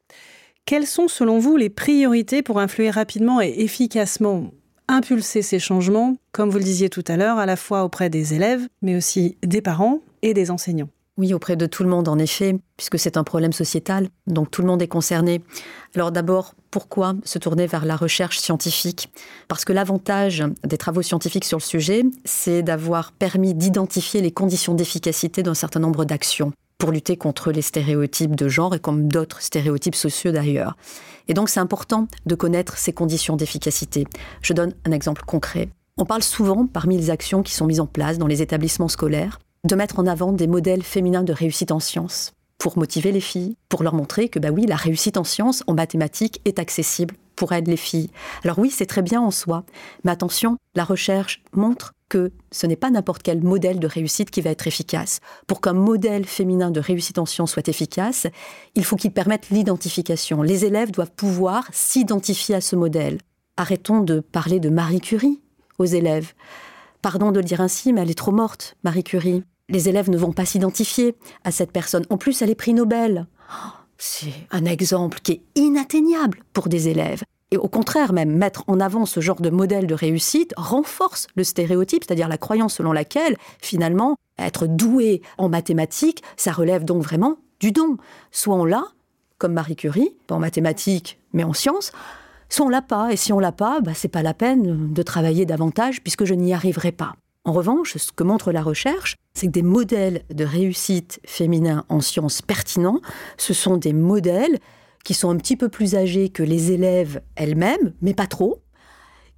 quelles 0.65 0.87
sont 0.87 1.07
selon 1.07 1.39
vous 1.39 1.57
les 1.57 1.69
priorités 1.69 2.41
pour 2.41 2.59
influer 2.59 2.89
rapidement 2.89 3.41
et 3.41 3.55
efficacement 3.59 4.51
impulser 4.89 5.41
ces 5.41 5.59
changements, 5.59 6.17
comme 6.33 6.49
vous 6.49 6.57
le 6.57 6.63
disiez 6.63 6.89
tout 6.89 7.03
à 7.07 7.15
l'heure, 7.15 7.37
à 7.37 7.45
la 7.45 7.55
fois 7.55 7.83
auprès 7.83 8.09
des 8.09 8.33
élèves, 8.33 8.67
mais 8.81 8.97
aussi 8.97 9.37
des 9.43 9.61
parents 9.61 9.99
et 10.21 10.33
des 10.33 10.51
enseignants. 10.51 10.89
Oui, 11.17 11.33
auprès 11.33 11.57
de 11.57 11.65
tout 11.65 11.83
le 11.83 11.89
monde, 11.89 12.07
en 12.07 12.17
effet, 12.17 12.57
puisque 12.77 12.97
c'est 12.97 13.17
un 13.17 13.25
problème 13.25 13.51
sociétal, 13.51 14.07
donc 14.25 14.51
tout 14.51 14.61
le 14.61 14.67
monde 14.67 14.81
est 14.81 14.87
concerné. 14.87 15.41
Alors 15.93 16.13
d'abord, 16.13 16.55
pourquoi 16.71 17.13
se 17.25 17.37
tourner 17.37 17.67
vers 17.67 17.85
la 17.85 17.97
recherche 17.97 18.39
scientifique? 18.39 19.11
Parce 19.49 19.65
que 19.65 19.73
l'avantage 19.73 20.45
des 20.63 20.77
travaux 20.77 21.01
scientifiques 21.01 21.43
sur 21.43 21.57
le 21.57 21.63
sujet, 21.63 22.03
c'est 22.23 22.63
d'avoir 22.63 23.11
permis 23.11 23.53
d'identifier 23.53 24.21
les 24.21 24.31
conditions 24.31 24.75
d'efficacité 24.75 25.43
d'un 25.43 25.53
certain 25.55 25.81
nombre 25.81 26.05
d'actions 26.05 26.53
pour 26.77 26.91
lutter 26.91 27.17
contre 27.17 27.51
les 27.51 27.61
stéréotypes 27.61 28.37
de 28.37 28.47
genre 28.47 28.73
et 28.73 28.79
comme 28.79 29.09
d'autres 29.09 29.41
stéréotypes 29.41 29.95
sociaux 29.95 30.31
d'ailleurs. 30.31 30.77
Et 31.29 31.33
donc 31.33 31.47
c'est 31.47 31.59
important 31.59 32.07
de 32.25 32.35
connaître 32.35 32.77
ces 32.77 32.91
conditions 32.91 33.37
d'efficacité. 33.37 34.05
Je 34.41 34.51
donne 34.51 34.73
un 34.83 34.91
exemple 34.91 35.21
concret. 35.25 35.69
On 35.97 36.05
parle 36.05 36.23
souvent, 36.23 36.65
parmi 36.65 36.97
les 36.97 37.11
actions 37.11 37.43
qui 37.43 37.53
sont 37.53 37.67
mises 37.67 37.79
en 37.79 37.85
place 37.85 38.17
dans 38.17 38.27
les 38.27 38.41
établissements 38.41 38.87
scolaires, 38.87 39.39
de 39.63 39.75
mettre 39.75 39.99
en 39.99 40.07
avant 40.07 40.31
des 40.31 40.47
modèles 40.47 40.83
féminins 40.83 41.23
de 41.23 41.33
réussite 41.33 41.71
en 41.71 41.79
sciences 41.79 42.33
pour 42.57 42.77
motiver 42.77 43.13
les 43.13 43.21
filles, 43.21 43.55
pour 43.69 43.83
leur 43.83 43.93
montrer 43.93 44.27
que 44.27 44.39
bah 44.39 44.49
oui, 44.51 44.65
la 44.65 44.75
réussite 44.75 45.15
en 45.15 45.23
sciences, 45.23 45.63
en 45.67 45.73
mathématiques 45.73 46.41
est 46.43 46.59
accessible 46.59 47.15
pour 47.39 47.53
aider 47.53 47.71
les 47.71 47.77
filles. 47.77 48.11
Alors 48.43 48.59
oui, 48.59 48.69
c'est 48.69 48.85
très 48.85 49.01
bien 49.01 49.21
en 49.21 49.31
soi, 49.31 49.63
mais 50.03 50.11
attention, 50.11 50.57
la 50.75 50.83
recherche 50.83 51.41
montre 51.53 51.93
que 52.09 52.31
ce 52.51 52.67
n'est 52.67 52.75
pas 52.75 52.89
n'importe 52.89 53.23
quel 53.23 53.41
modèle 53.41 53.79
de 53.79 53.87
réussite 53.87 54.29
qui 54.29 54.41
va 54.41 54.49
être 54.49 54.67
efficace. 54.67 55.21
Pour 55.47 55.61
qu'un 55.61 55.73
modèle 55.73 56.25
féminin 56.25 56.69
de 56.69 56.81
réussite 56.81 57.17
en 57.17 57.25
sciences 57.25 57.53
soit 57.53 57.69
efficace, 57.69 58.27
il 58.75 58.83
faut 58.83 58.97
qu'il 58.97 59.11
permette 59.11 59.51
l'identification. 59.51 60.41
Les 60.41 60.65
élèves 60.65 60.91
doivent 60.91 61.13
pouvoir 61.15 61.67
s'identifier 61.71 62.55
à 62.55 62.61
ce 62.61 62.75
modèle. 62.75 63.19
Arrêtons 63.55 64.01
de 64.01 64.19
parler 64.19 64.59
de 64.59 64.69
Marie 64.69 65.01
Curie 65.01 65.39
aux 65.77 65.85
élèves. 65.85 66.33
Pardon 67.01 67.31
de 67.31 67.39
le 67.39 67.45
dire 67.45 67.61
ainsi, 67.61 67.93
mais 67.93 68.01
elle 68.01 68.11
est 68.11 68.17
trop 68.17 68.33
morte, 68.33 68.75
Marie 68.83 69.03
Curie. 69.03 69.43
Les 69.69 69.87
élèves 69.87 70.09
ne 70.09 70.17
vont 70.17 70.33
pas 70.33 70.45
s'identifier 70.45 71.15
à 71.45 71.51
cette 71.51 71.71
personne. 71.71 72.05
En 72.09 72.17
plus, 72.17 72.41
elle 72.41 72.49
est 72.49 72.55
prix 72.55 72.73
Nobel. 72.73 73.27
Oh, 73.49 73.78
c'est 73.99 74.33
un 74.49 74.65
exemple 74.65 75.19
qui 75.21 75.33
est 75.33 75.41
inatteignable 75.55 76.39
pour 76.53 76.69
des 76.69 76.87
élèves. 76.87 77.23
Et 77.51 77.57
au 77.57 77.67
contraire, 77.67 78.13
même 78.13 78.31
mettre 78.31 78.63
en 78.67 78.79
avant 78.79 79.05
ce 79.05 79.19
genre 79.19 79.41
de 79.41 79.49
modèle 79.49 79.87
de 79.87 79.93
réussite 79.93 80.53
renforce 80.55 81.27
le 81.35 81.43
stéréotype, 81.43 82.05
c'est-à-dire 82.05 82.27
la 82.27 82.37
croyance 82.37 82.75
selon 82.75 82.93
laquelle, 82.93 83.35
finalement, 83.61 84.15
être 84.37 84.67
doué 84.67 85.21
en 85.37 85.49
mathématiques, 85.49 86.23
ça 86.37 86.51
relève 86.51 86.85
donc 86.85 87.03
vraiment 87.03 87.37
du 87.59 87.71
don. 87.71 87.97
Soit 88.31 88.55
on 88.55 88.65
l'a, 88.65 88.85
comme 89.37 89.53
Marie 89.53 89.75
Curie, 89.75 90.15
pas 90.27 90.35
en 90.35 90.39
mathématiques, 90.39 91.19
mais 91.33 91.43
en 91.43 91.53
sciences, 91.53 91.91
soit 92.49 92.67
on 92.67 92.69
l'a 92.69 92.81
pas. 92.81 93.11
Et 93.11 93.17
si 93.17 93.33
on 93.33 93.39
l'a 93.39 93.51
pas, 93.51 93.81
bah, 93.81 93.93
c'est 93.95 94.07
pas 94.07 94.23
la 94.23 94.33
peine 94.33 94.93
de 94.93 95.03
travailler 95.03 95.45
davantage 95.45 96.01
puisque 96.01 96.25
je 96.25 96.35
n'y 96.35 96.53
arriverai 96.53 96.91
pas. 96.91 97.15
En 97.49 97.51
revanche, 97.51 97.97
ce 97.97 98.11
que 98.11 98.23
montre 98.23 98.51
la 98.51 98.61
recherche, 98.61 99.15
c'est 99.33 99.47
que 99.47 99.51
des 99.51 99.63
modèles 99.63 100.21
de 100.29 100.45
réussite 100.45 101.19
féminin 101.25 101.83
en 101.89 101.99
sciences 101.99 102.43
pertinents, 102.43 103.01
ce 103.37 103.55
sont 103.55 103.77
des 103.77 103.91
modèles 103.91 104.59
qui 105.03 105.15
sont 105.15 105.31
un 105.31 105.37
petit 105.37 105.57
peu 105.57 105.67
plus 105.67 105.95
âgés 105.95 106.29
que 106.29 106.43
les 106.43 106.71
élèves 106.71 107.23
elles-mêmes, 107.35 107.95
mais 108.03 108.13
pas 108.13 108.27
trop, 108.27 108.61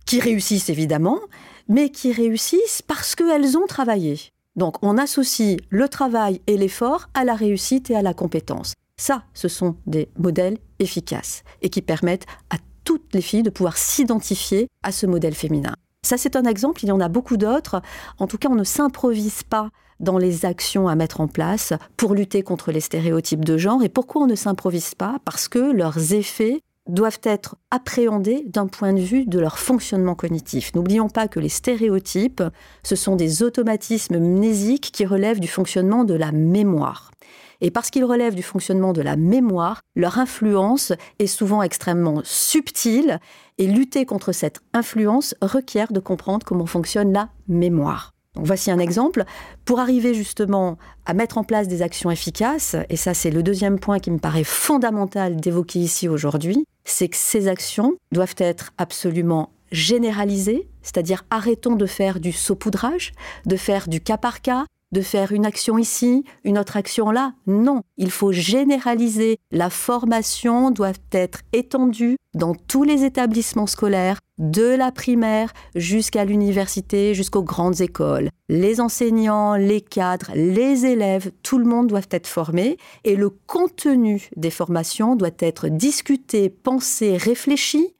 qui 0.05 0.19
réussissent 0.19 0.69
évidemment, 0.69 1.21
mais 1.69 1.89
qui 1.89 2.11
réussissent 2.11 2.81
parce 2.81 3.15
qu'elles 3.15 3.57
ont 3.57 3.65
travaillé. 3.65 4.19
Donc 4.57 4.75
on 4.81 4.97
associe 4.97 5.55
le 5.69 5.87
travail 5.87 6.41
et 6.47 6.57
l'effort 6.57 7.07
à 7.13 7.23
la 7.23 7.35
réussite 7.35 7.91
et 7.91 7.95
à 7.95 8.01
la 8.01 8.13
compétence. 8.13 8.73
Ça, 8.97 9.23
ce 9.33 9.47
sont 9.47 9.77
des 9.87 10.09
modèles 10.19 10.57
efficaces 10.79 11.43
et 11.61 11.69
qui 11.69 11.81
permettent 11.81 12.27
à 12.49 12.57
toutes 12.83 13.13
les 13.13 13.21
filles 13.21 13.43
de 13.43 13.49
pouvoir 13.49 13.77
s'identifier 13.77 14.67
à 14.83 14.91
ce 14.91 15.05
modèle 15.05 15.33
féminin. 15.33 15.75
Ça, 16.03 16.17
c'est 16.17 16.35
un 16.35 16.45
exemple, 16.45 16.83
il 16.83 16.89
y 16.89 16.91
en 16.91 16.99
a 16.99 17.09
beaucoup 17.09 17.37
d'autres. 17.37 17.81
En 18.17 18.25
tout 18.25 18.39
cas, 18.39 18.49
on 18.49 18.55
ne 18.55 18.63
s'improvise 18.63 19.43
pas 19.43 19.69
dans 19.99 20.17
les 20.17 20.45
actions 20.45 20.87
à 20.87 20.95
mettre 20.95 21.21
en 21.21 21.27
place 21.27 21.73
pour 21.95 22.15
lutter 22.15 22.41
contre 22.41 22.71
les 22.71 22.79
stéréotypes 22.79 23.45
de 23.45 23.57
genre. 23.57 23.83
Et 23.83 23.89
pourquoi 23.89 24.23
on 24.23 24.27
ne 24.27 24.35
s'improvise 24.35 24.95
pas? 24.95 25.17
Parce 25.25 25.47
que 25.47 25.59
leurs 25.59 26.13
effets 26.13 26.63
doivent 26.91 27.21
être 27.23 27.55
appréhendés 27.71 28.43
d'un 28.45 28.67
point 28.67 28.93
de 28.93 29.01
vue 29.01 29.25
de 29.25 29.39
leur 29.39 29.57
fonctionnement 29.57 30.15
cognitif. 30.15 30.73
N'oublions 30.75 31.09
pas 31.09 31.27
que 31.27 31.39
les 31.39 31.49
stéréotypes, 31.49 32.43
ce 32.83 32.95
sont 32.95 33.15
des 33.15 33.43
automatismes 33.43 34.19
mnésiques 34.19 34.91
qui 34.91 35.05
relèvent 35.05 35.39
du 35.39 35.47
fonctionnement 35.47 36.03
de 36.03 36.13
la 36.13 36.31
mémoire. 36.31 37.11
Et 37.61 37.71
parce 37.71 37.91
qu'ils 37.91 38.05
relèvent 38.05 38.35
du 38.35 38.43
fonctionnement 38.43 38.91
de 38.91 39.01
la 39.01 39.15
mémoire, 39.15 39.81
leur 39.95 40.17
influence 40.17 40.93
est 41.19 41.27
souvent 41.27 41.61
extrêmement 41.61 42.21
subtile 42.23 43.19
et 43.57 43.67
lutter 43.67 44.05
contre 44.05 44.31
cette 44.31 44.61
influence 44.73 45.35
requiert 45.41 45.93
de 45.93 45.99
comprendre 45.99 46.45
comment 46.45 46.65
fonctionne 46.65 47.13
la 47.13 47.29
mémoire. 47.47 48.13
Voici 48.35 48.71
un 48.71 48.79
exemple. 48.79 49.25
Pour 49.65 49.79
arriver 49.79 50.13
justement 50.13 50.77
à 51.05 51.13
mettre 51.13 51.37
en 51.37 51.43
place 51.43 51.67
des 51.67 51.81
actions 51.81 52.09
efficaces, 52.11 52.75
et 52.89 52.95
ça 52.95 53.13
c'est 53.13 53.29
le 53.29 53.43
deuxième 53.43 53.79
point 53.79 53.99
qui 53.99 54.09
me 54.09 54.19
paraît 54.19 54.45
fondamental 54.45 55.35
d'évoquer 55.35 55.79
ici 55.79 56.07
aujourd'hui, 56.07 56.65
c'est 56.85 57.09
que 57.09 57.17
ces 57.17 57.47
actions 57.47 57.97
doivent 58.11 58.35
être 58.37 58.71
absolument 58.77 59.51
généralisées, 59.71 60.67
c'est-à-dire 60.81 61.23
arrêtons 61.29 61.75
de 61.75 61.85
faire 61.85 62.19
du 62.19 62.31
saupoudrage, 62.31 63.11
de 63.45 63.57
faire 63.57 63.87
du 63.87 64.01
cas 64.01 64.17
par 64.17 64.41
cas, 64.41 64.65
de 64.91 65.01
faire 65.01 65.31
une 65.31 65.45
action 65.45 65.77
ici, 65.77 66.23
une 66.43 66.57
autre 66.57 66.77
action 66.77 67.11
là. 67.11 67.33
Non, 67.47 67.81
il 67.97 68.11
faut 68.11 68.31
généraliser. 68.31 69.37
La 69.51 69.69
formation 69.69 70.71
doit 70.71 70.93
être 71.11 71.41
étendue 71.53 72.17
dans 72.33 72.55
tous 72.55 72.83
les 72.83 73.03
établissements 73.03 73.67
scolaires, 73.67 74.19
de 74.37 74.75
la 74.75 74.91
primaire 74.91 75.53
jusqu'à 75.75 76.25
l'université, 76.25 77.13
jusqu'aux 77.13 77.43
grandes 77.43 77.81
écoles. 77.81 78.29
Les 78.49 78.81
enseignants, 78.81 79.55
les 79.55 79.81
cadres, 79.81 80.31
les 80.33 80.85
élèves, 80.85 81.31
tout 81.43 81.59
le 81.59 81.65
monde 81.65 81.87
doit 81.87 82.01
être 82.09 82.27
formé 82.27 82.77
et 83.03 83.15
le 83.15 83.29
contenu 83.29 84.29
des 84.35 84.49
formations 84.49 85.15
doit 85.15 85.29
être 85.39 85.67
discuté, 85.67 86.49
pensé, 86.49 87.17
réfléchi 87.17 87.95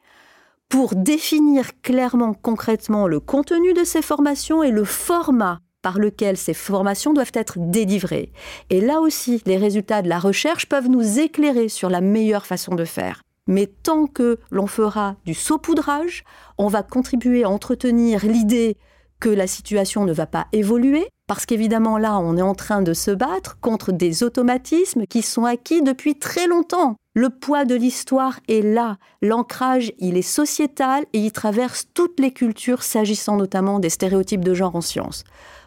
pour 0.68 0.96
définir 0.96 1.82
clairement, 1.82 2.34
concrètement 2.34 3.06
le 3.06 3.20
contenu 3.20 3.74
de 3.74 3.84
ces 3.84 4.02
formations 4.02 4.64
et 4.64 4.72
le 4.72 4.86
format 4.86 5.60
par 5.82 6.00
lequel 6.00 6.38
ces 6.38 6.54
formations 6.54 7.14
doivent 7.14 7.32
être 7.34 7.56
délivrées. 7.58 8.32
Et 8.70 8.82
là 8.82 9.00
aussi, 9.00 9.42
les 9.46 9.58
résultats 9.58 10.02
de 10.02 10.10
la 10.10 10.20
recherche 10.20 10.68
peuvent 10.68 10.90
nous 10.90 11.20
éclairer 11.20 11.70
sur 11.70 11.90
la 11.90 12.02
meilleure 12.02 12.46
façon 12.46 12.76
de 12.76 12.86
faire. 12.86 13.22
Mais 13.48 13.68
tant 13.68 14.06
que 14.06 14.38
l'on 14.52 14.68
fera 14.68 15.16
du 15.26 15.34
saupoudrage, 15.34 16.24
on 16.58 16.68
va 16.68 16.84
contribuer 16.84 17.44
à 17.44 17.50
entretenir 17.50 18.26
l'idée 18.26 18.78
que 19.20 19.30
la 19.30 19.48
situation 19.48 20.04
ne 20.04 20.14
va 20.14 20.26
pas 20.26 20.48
évoluer, 20.52 21.08
parce 21.28 21.46
qu'évidemment 21.46 21.98
là, 21.98 22.18
on 22.18 22.38
est 22.38 22.42
en 22.42 22.56
train 22.56 22.82
de 22.82 22.94
se 22.94 23.12
battre 23.12 23.58
contre 23.62 23.92
des 23.92 24.24
automatismes 24.24 25.06
qui 25.06 25.22
sont 25.22 25.46
acquis 25.46 25.82
depuis 25.82 26.18
très 26.18 26.48
longtemps. 26.48 26.96
Le 27.14 27.30
poids 27.30 27.66
de 27.66 27.76
l'histoire 27.76 28.40
est 28.48 28.62
là, 28.62 28.98
l'ancrage, 29.22 29.94
il 30.00 30.18
est 30.18 30.22
sociétal 30.22 31.04
et 31.14 31.20
il 31.20 31.32
traverse 31.32 31.86
toutes 31.94 32.20
les 32.20 32.32
cultures, 32.32 32.84
s'agissant 32.84 33.38
notamment 33.38 33.80
des 33.80 33.90
stéréotypes 33.90 34.44
de 34.44 34.54
genre 34.54 34.76
en 34.76 34.82
sciences. 34.82 35.24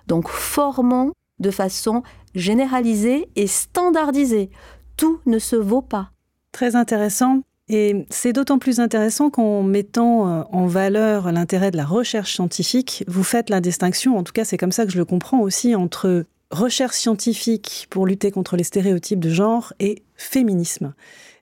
Donc 0.07 0.29
formons 0.29 1.13
de 1.39 1.51
façon 1.51 2.03
généralisée 2.35 3.29
et 3.37 3.47
standardisée. 3.47 4.51
Tout 4.97 5.21
ne 5.27 5.39
se 5.39 5.57
vaut 5.57 5.83
pas. 5.83 6.11
Très 6.53 6.77
intéressant. 6.77 7.43
Et 7.69 8.07
c'est 8.11 8.35
d'autant 8.35 8.59
plus 8.59 8.79
intéressant 8.79 9.31
qu'en 9.31 9.63
mettant 9.63 10.29
euh, 10.29 10.43
en 10.53 10.67
valeur 10.67 11.33
l'intérêt 11.33 11.71
de 11.71 11.79
la 11.79 11.87
recherche 11.87 12.35
scientifique, 12.35 13.05
vous 13.09 13.25
faites 13.25 13.49
la 13.49 13.61
distinction, 13.61 14.19
en 14.19 14.23
tout 14.23 14.35
cas 14.35 14.45
c'est 14.45 14.59
comme 14.59 14.73
ça 14.73 14.85
que 14.85 14.93
je 14.93 14.99
le 14.99 15.07
comprends 15.07 15.41
aussi, 15.41 15.75
entre 15.75 16.27
recherche 16.51 16.97
scientifique 16.97 17.87
pour 17.89 18.07
lutter 18.07 18.31
contre 18.31 18.57
les 18.57 18.65
stéréotypes 18.65 19.21
de 19.21 19.31
genre 19.31 19.73
et 19.81 20.03
féminisme. 20.15 20.95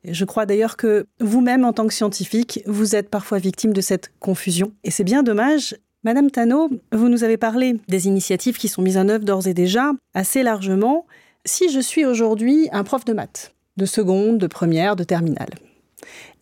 je 0.04 0.24
crois 0.24 0.46
d'ailleurs 0.46 0.76
que 0.76 1.06
vous-même, 1.20 1.64
en 1.64 1.72
tant 1.72 1.88
que 1.88 1.92
scientifique, 1.92 2.62
vous 2.66 2.94
êtes 2.94 3.10
parfois 3.10 3.38
victime 3.38 3.72
de 3.72 3.80
cette 3.80 4.12
confusion. 4.20 4.72
Et 4.84 4.90
c'est 4.90 5.04
bien 5.04 5.24
dommage. 5.24 5.76
Madame 6.04 6.32
Tano, 6.32 6.68
vous 6.90 7.08
nous 7.08 7.22
avez 7.22 7.36
parlé 7.36 7.76
des 7.86 8.08
initiatives 8.08 8.58
qui 8.58 8.66
sont 8.66 8.82
mises 8.82 8.98
en 8.98 9.08
œuvre 9.08 9.24
d'ores 9.24 9.46
et 9.46 9.54
déjà 9.54 9.92
assez 10.14 10.42
largement. 10.42 11.06
Si 11.44 11.70
je 11.70 11.78
suis 11.78 12.04
aujourd'hui 12.04 12.68
un 12.72 12.82
prof 12.82 13.04
de 13.04 13.12
maths, 13.12 13.54
de 13.76 13.86
seconde, 13.86 14.38
de 14.38 14.48
première, 14.48 14.96
de 14.96 15.04
terminale, 15.04 15.50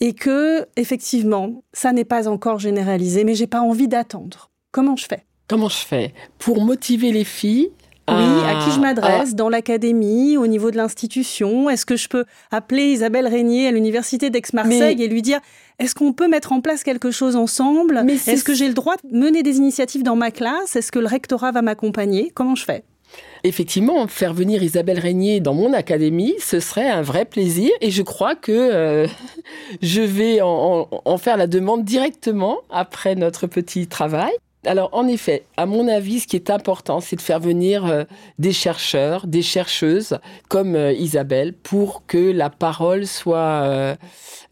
et 0.01 0.14
que 0.14 0.66
effectivement, 0.77 1.62
ça 1.75 1.92
n'est 1.92 2.07
pas 2.07 2.27
encore 2.27 2.59
généralisé, 2.59 3.25
mais 3.25 3.35
j'ai 3.35 3.46
pas 3.46 3.61
envie 3.61 3.87
d'attendre. 3.87 4.49
Comment 4.73 4.96
je 4.96 5.05
fais? 5.05 5.27
Comment 5.46 5.68
je 5.68 5.85
fais? 5.85 6.14
Pour 6.38 6.64
motiver 6.64 7.12
les 7.12 7.25
filles, 7.25 7.68
oui, 8.09 8.16
à 8.16 8.64
qui 8.64 8.70
je 8.73 8.81
m'adresse? 8.81 9.35
Dans 9.35 9.51
l'académie, 9.51 10.37
au 10.37 10.46
niveau 10.46 10.70
de 10.70 10.77
l'institution? 10.79 11.68
Est-ce 11.68 11.85
que 11.85 11.96
je 11.96 12.09
peux 12.09 12.25
appeler 12.51 12.92
Isabelle 12.92 13.29
Régnier 13.29 13.68
à 13.68 13.73
l'université 13.73 14.31
d'Aix-Marseille 14.31 15.03
et 15.03 15.07
lui 15.07 15.23
dire 15.23 15.38
est-ce 15.80 15.94
qu'on 15.94 16.12
peut 16.12 16.28
mettre 16.28 16.52
en 16.52 16.60
place 16.60 16.84
quelque 16.84 17.10
chose 17.10 17.36
ensemble 17.36 18.04
Est-ce 18.06 18.44
que 18.44 18.54
j'ai 18.54 18.68
le 18.68 18.74
droit 18.74 18.94
de 19.02 19.16
mener 19.16 19.42
des 19.42 19.56
initiatives 19.56 20.02
dans 20.02 20.14
ma 20.14 20.30
classe 20.30 20.76
Est-ce 20.76 20.92
que 20.92 20.98
le 20.98 21.06
rectorat 21.06 21.52
va 21.52 21.62
m'accompagner 21.62 22.30
Comment 22.34 22.54
je 22.54 22.64
fais 22.64 22.84
Effectivement, 23.42 24.06
faire 24.06 24.34
venir 24.34 24.62
Isabelle 24.62 24.98
Régnier 24.98 25.40
dans 25.40 25.54
mon 25.54 25.72
académie, 25.72 26.34
ce 26.38 26.60
serait 26.60 26.88
un 26.88 27.00
vrai 27.00 27.24
plaisir 27.24 27.70
et 27.80 27.90
je 27.90 28.02
crois 28.02 28.34
que 28.36 28.52
euh, 28.52 29.06
je 29.82 30.02
vais 30.02 30.40
en, 30.42 30.86
faire 31.18 31.38
la 31.38 31.46
demande 31.46 31.82
directement 31.82 32.58
après 32.68 33.14
notre 33.14 33.46
petit 33.46 33.86
travail. 33.86 34.32
Alors 34.66 34.90
en 34.92 35.08
effet, 35.08 35.44
à 35.56 35.64
mon 35.64 35.88
avis, 35.88 36.20
ce 36.20 36.26
qui 36.26 36.36
est 36.36 36.50
important, 36.50 37.00
c'est 37.00 37.16
de 37.16 37.22
faire 37.22 37.40
venir 37.40 37.86
euh, 37.86 38.04
des 38.38 38.52
chercheurs, 38.52 39.26
des 39.26 39.42
chercheuses 39.42 40.18
comme 40.48 40.76
euh, 40.76 40.92
Isabelle 40.92 41.54
pour 41.54 42.04
que 42.06 42.30
la 42.30 42.50
parole 42.50 43.06
soit 43.06 43.96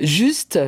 juste 0.00 0.58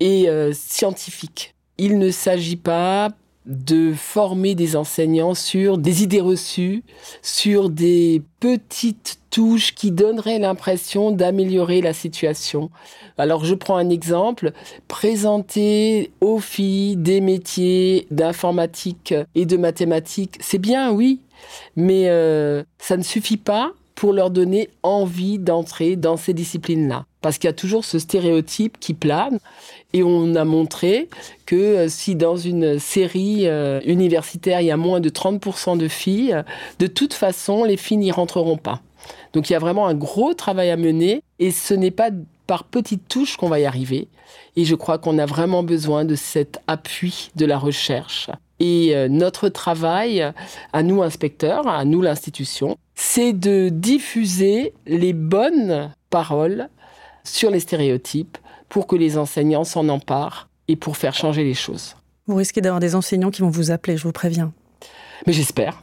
et 0.00 0.28
scientifique. 0.52 1.54
Il 1.78 1.98
ne 1.98 2.10
s'agit 2.10 2.56
pas 2.56 3.10
de 3.46 3.92
former 3.94 4.54
des 4.54 4.74
enseignants 4.74 5.34
sur 5.34 5.78
des 5.78 6.02
idées 6.02 6.20
reçues, 6.20 6.82
sur 7.22 7.70
des 7.70 8.22
petites 8.40 9.20
touches 9.30 9.74
qui 9.74 9.92
donneraient 9.92 10.40
l'impression 10.40 11.12
d'améliorer 11.12 11.80
la 11.80 11.92
situation. 11.92 12.70
Alors 13.18 13.44
je 13.44 13.54
prends 13.54 13.76
un 13.76 13.88
exemple, 13.88 14.52
présenter 14.88 16.10
aux 16.20 16.40
filles 16.40 16.96
des 16.96 17.20
métiers 17.20 18.06
d'informatique 18.10 19.14
et 19.34 19.46
de 19.46 19.56
mathématiques, 19.56 20.38
c'est 20.40 20.58
bien, 20.58 20.90
oui, 20.90 21.20
mais 21.76 22.08
euh, 22.08 22.64
ça 22.78 22.96
ne 22.96 23.02
suffit 23.02 23.36
pas 23.36 23.72
pour 23.94 24.12
leur 24.12 24.30
donner 24.30 24.68
envie 24.82 25.38
d'entrer 25.38 25.96
dans 25.96 26.16
ces 26.16 26.34
disciplines-là. 26.34 27.06
Parce 27.22 27.38
qu'il 27.38 27.48
y 27.48 27.50
a 27.50 27.54
toujours 27.54 27.84
ce 27.84 27.98
stéréotype 27.98 28.78
qui 28.78 28.94
plane. 28.94 29.38
Et 29.96 30.02
on 30.02 30.34
a 30.34 30.44
montré 30.44 31.08
que 31.46 31.56
euh, 31.56 31.88
si 31.88 32.16
dans 32.16 32.36
une 32.36 32.78
série 32.78 33.48
euh, 33.48 33.80
universitaire, 33.86 34.60
il 34.60 34.66
y 34.66 34.70
a 34.70 34.76
moins 34.76 35.00
de 35.00 35.08
30% 35.08 35.78
de 35.78 35.88
filles, 35.88 36.36
de 36.78 36.86
toute 36.86 37.14
façon, 37.14 37.64
les 37.64 37.78
filles 37.78 37.96
n'y 37.96 38.10
rentreront 38.10 38.58
pas. 38.58 38.82
Donc 39.32 39.48
il 39.48 39.54
y 39.54 39.56
a 39.56 39.58
vraiment 39.58 39.86
un 39.86 39.94
gros 39.94 40.34
travail 40.34 40.68
à 40.68 40.76
mener. 40.76 41.22
Et 41.38 41.50
ce 41.50 41.72
n'est 41.72 41.90
pas 41.90 42.10
par 42.46 42.64
petites 42.64 43.08
touches 43.08 43.38
qu'on 43.38 43.48
va 43.48 43.58
y 43.58 43.64
arriver. 43.64 44.08
Et 44.54 44.66
je 44.66 44.74
crois 44.74 44.98
qu'on 44.98 45.18
a 45.18 45.24
vraiment 45.24 45.62
besoin 45.62 46.04
de 46.04 46.14
cet 46.14 46.60
appui 46.66 47.30
de 47.34 47.46
la 47.46 47.56
recherche 47.56 48.28
Et 48.60 48.94
euh, 48.94 49.08
notre 49.08 49.48
travail, 49.48 50.30
à 50.74 50.82
nous 50.82 51.02
inspecteurs, 51.02 51.66
à 51.68 51.86
nous 51.86 52.02
l'institution, 52.02 52.76
c'est 52.94 53.32
de 53.32 53.70
diffuser 53.70 54.74
les 54.86 55.14
bonnes 55.14 55.90
paroles 56.10 56.68
sur 57.24 57.50
les 57.50 57.60
stéréotypes 57.60 58.36
pour 58.68 58.86
que 58.86 58.96
les 58.96 59.18
enseignants 59.18 59.64
s'en 59.64 59.88
emparent 59.88 60.48
et 60.68 60.76
pour 60.76 60.96
faire 60.96 61.14
changer 61.14 61.44
les 61.44 61.54
choses. 61.54 61.96
Vous 62.26 62.36
risquez 62.36 62.60
d'avoir 62.60 62.80
des 62.80 62.94
enseignants 62.94 63.30
qui 63.30 63.42
vont 63.42 63.50
vous 63.50 63.70
appeler, 63.70 63.96
je 63.96 64.02
vous 64.02 64.12
préviens. 64.12 64.52
Mais 65.26 65.32
j'espère. 65.32 65.80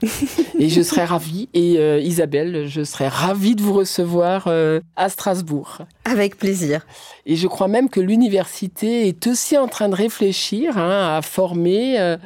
et 0.59 0.69
je 0.69 0.81
serai 0.81 1.05
ravie. 1.05 1.49
Et 1.53 1.77
euh, 1.77 1.99
Isabelle, 1.99 2.67
je 2.67 2.83
serai 2.83 3.07
ravie 3.07 3.55
de 3.55 3.61
vous 3.61 3.73
recevoir 3.73 4.45
euh, 4.47 4.79
à 4.95 5.09
Strasbourg. 5.09 5.79
Avec 6.05 6.37
plaisir. 6.37 6.85
Et 7.25 7.35
je 7.35 7.47
crois 7.47 7.67
même 7.67 7.89
que 7.89 7.99
l'université 7.99 9.07
est 9.07 9.25
aussi 9.27 9.57
en 9.57 9.67
train 9.67 9.89
de 9.89 9.95
réfléchir 9.95 10.77
hein, 10.77 11.17
à 11.17 11.21
former 11.21 11.99
euh, 11.99 12.17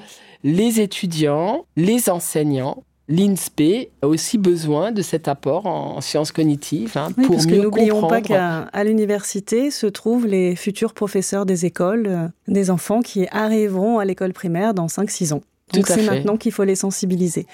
les 0.43 0.81
étudiants, 0.81 1.65
les 1.75 2.09
enseignants. 2.09 2.83
L'INSPE 3.09 3.89
a 4.01 4.07
aussi 4.07 4.37
besoin 4.37 4.91
de 4.91 5.01
cet 5.01 5.29
apport 5.29 5.65
en 5.65 6.01
sciences 6.01 6.33
cognitives 6.33 6.97
hein, 6.97 7.09
oui, 7.17 7.25
pour 7.25 7.35
parce 7.35 7.47
mieux 7.47 7.55
que 7.55 7.61
n'oublions 7.61 8.05
pas 8.07 8.21
qu'à 8.21 8.83
l'université 8.83 9.71
se 9.71 9.87
trouvent 9.87 10.27
les 10.27 10.55
futurs 10.57 10.93
professeurs 10.93 11.45
des 11.45 11.65
écoles, 11.65 12.31
des 12.47 12.69
enfants 12.69 13.01
qui 13.01 13.25
arriveront 13.31 13.99
à 13.99 14.05
l'école 14.05 14.33
primaire 14.33 14.73
dans 14.73 14.87
5-6 14.87 15.33
ans. 15.33 15.41
Tout 15.71 15.79
Donc 15.79 15.87
c'est 15.87 16.03
maintenant 16.03 16.37
qu'il 16.37 16.51
faut 16.51 16.63
les 16.63 16.75
sensibiliser. 16.75 17.45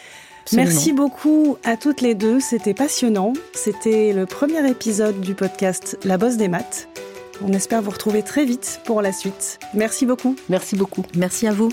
Absolument. 0.44 0.68
Merci 0.68 0.94
beaucoup 0.94 1.58
à 1.64 1.78
toutes 1.78 2.02
les 2.02 2.16
deux, 2.16 2.40
c'était 2.40 2.74
passionnant. 2.74 3.34
C'était 3.54 4.12
le 4.12 4.26
premier 4.26 4.68
épisode 4.70 5.22
du 5.22 5.36
podcast 5.36 5.98
La 6.04 6.18
Bosse 6.18 6.38
des 6.38 6.48
maths. 6.48 6.90
On 7.42 7.54
espère 7.54 7.82
vous 7.82 7.92
retrouver 7.92 8.24
très 8.24 8.46
vite 8.46 8.82
pour 8.86 9.02
la 9.02 9.12
suite. 9.12 9.60
Merci 9.74 10.06
beaucoup. 10.06 10.36
Merci 10.50 10.76
beaucoup. 10.76 11.04
Merci 11.16 11.48
à 11.48 11.54
vous. 11.54 11.70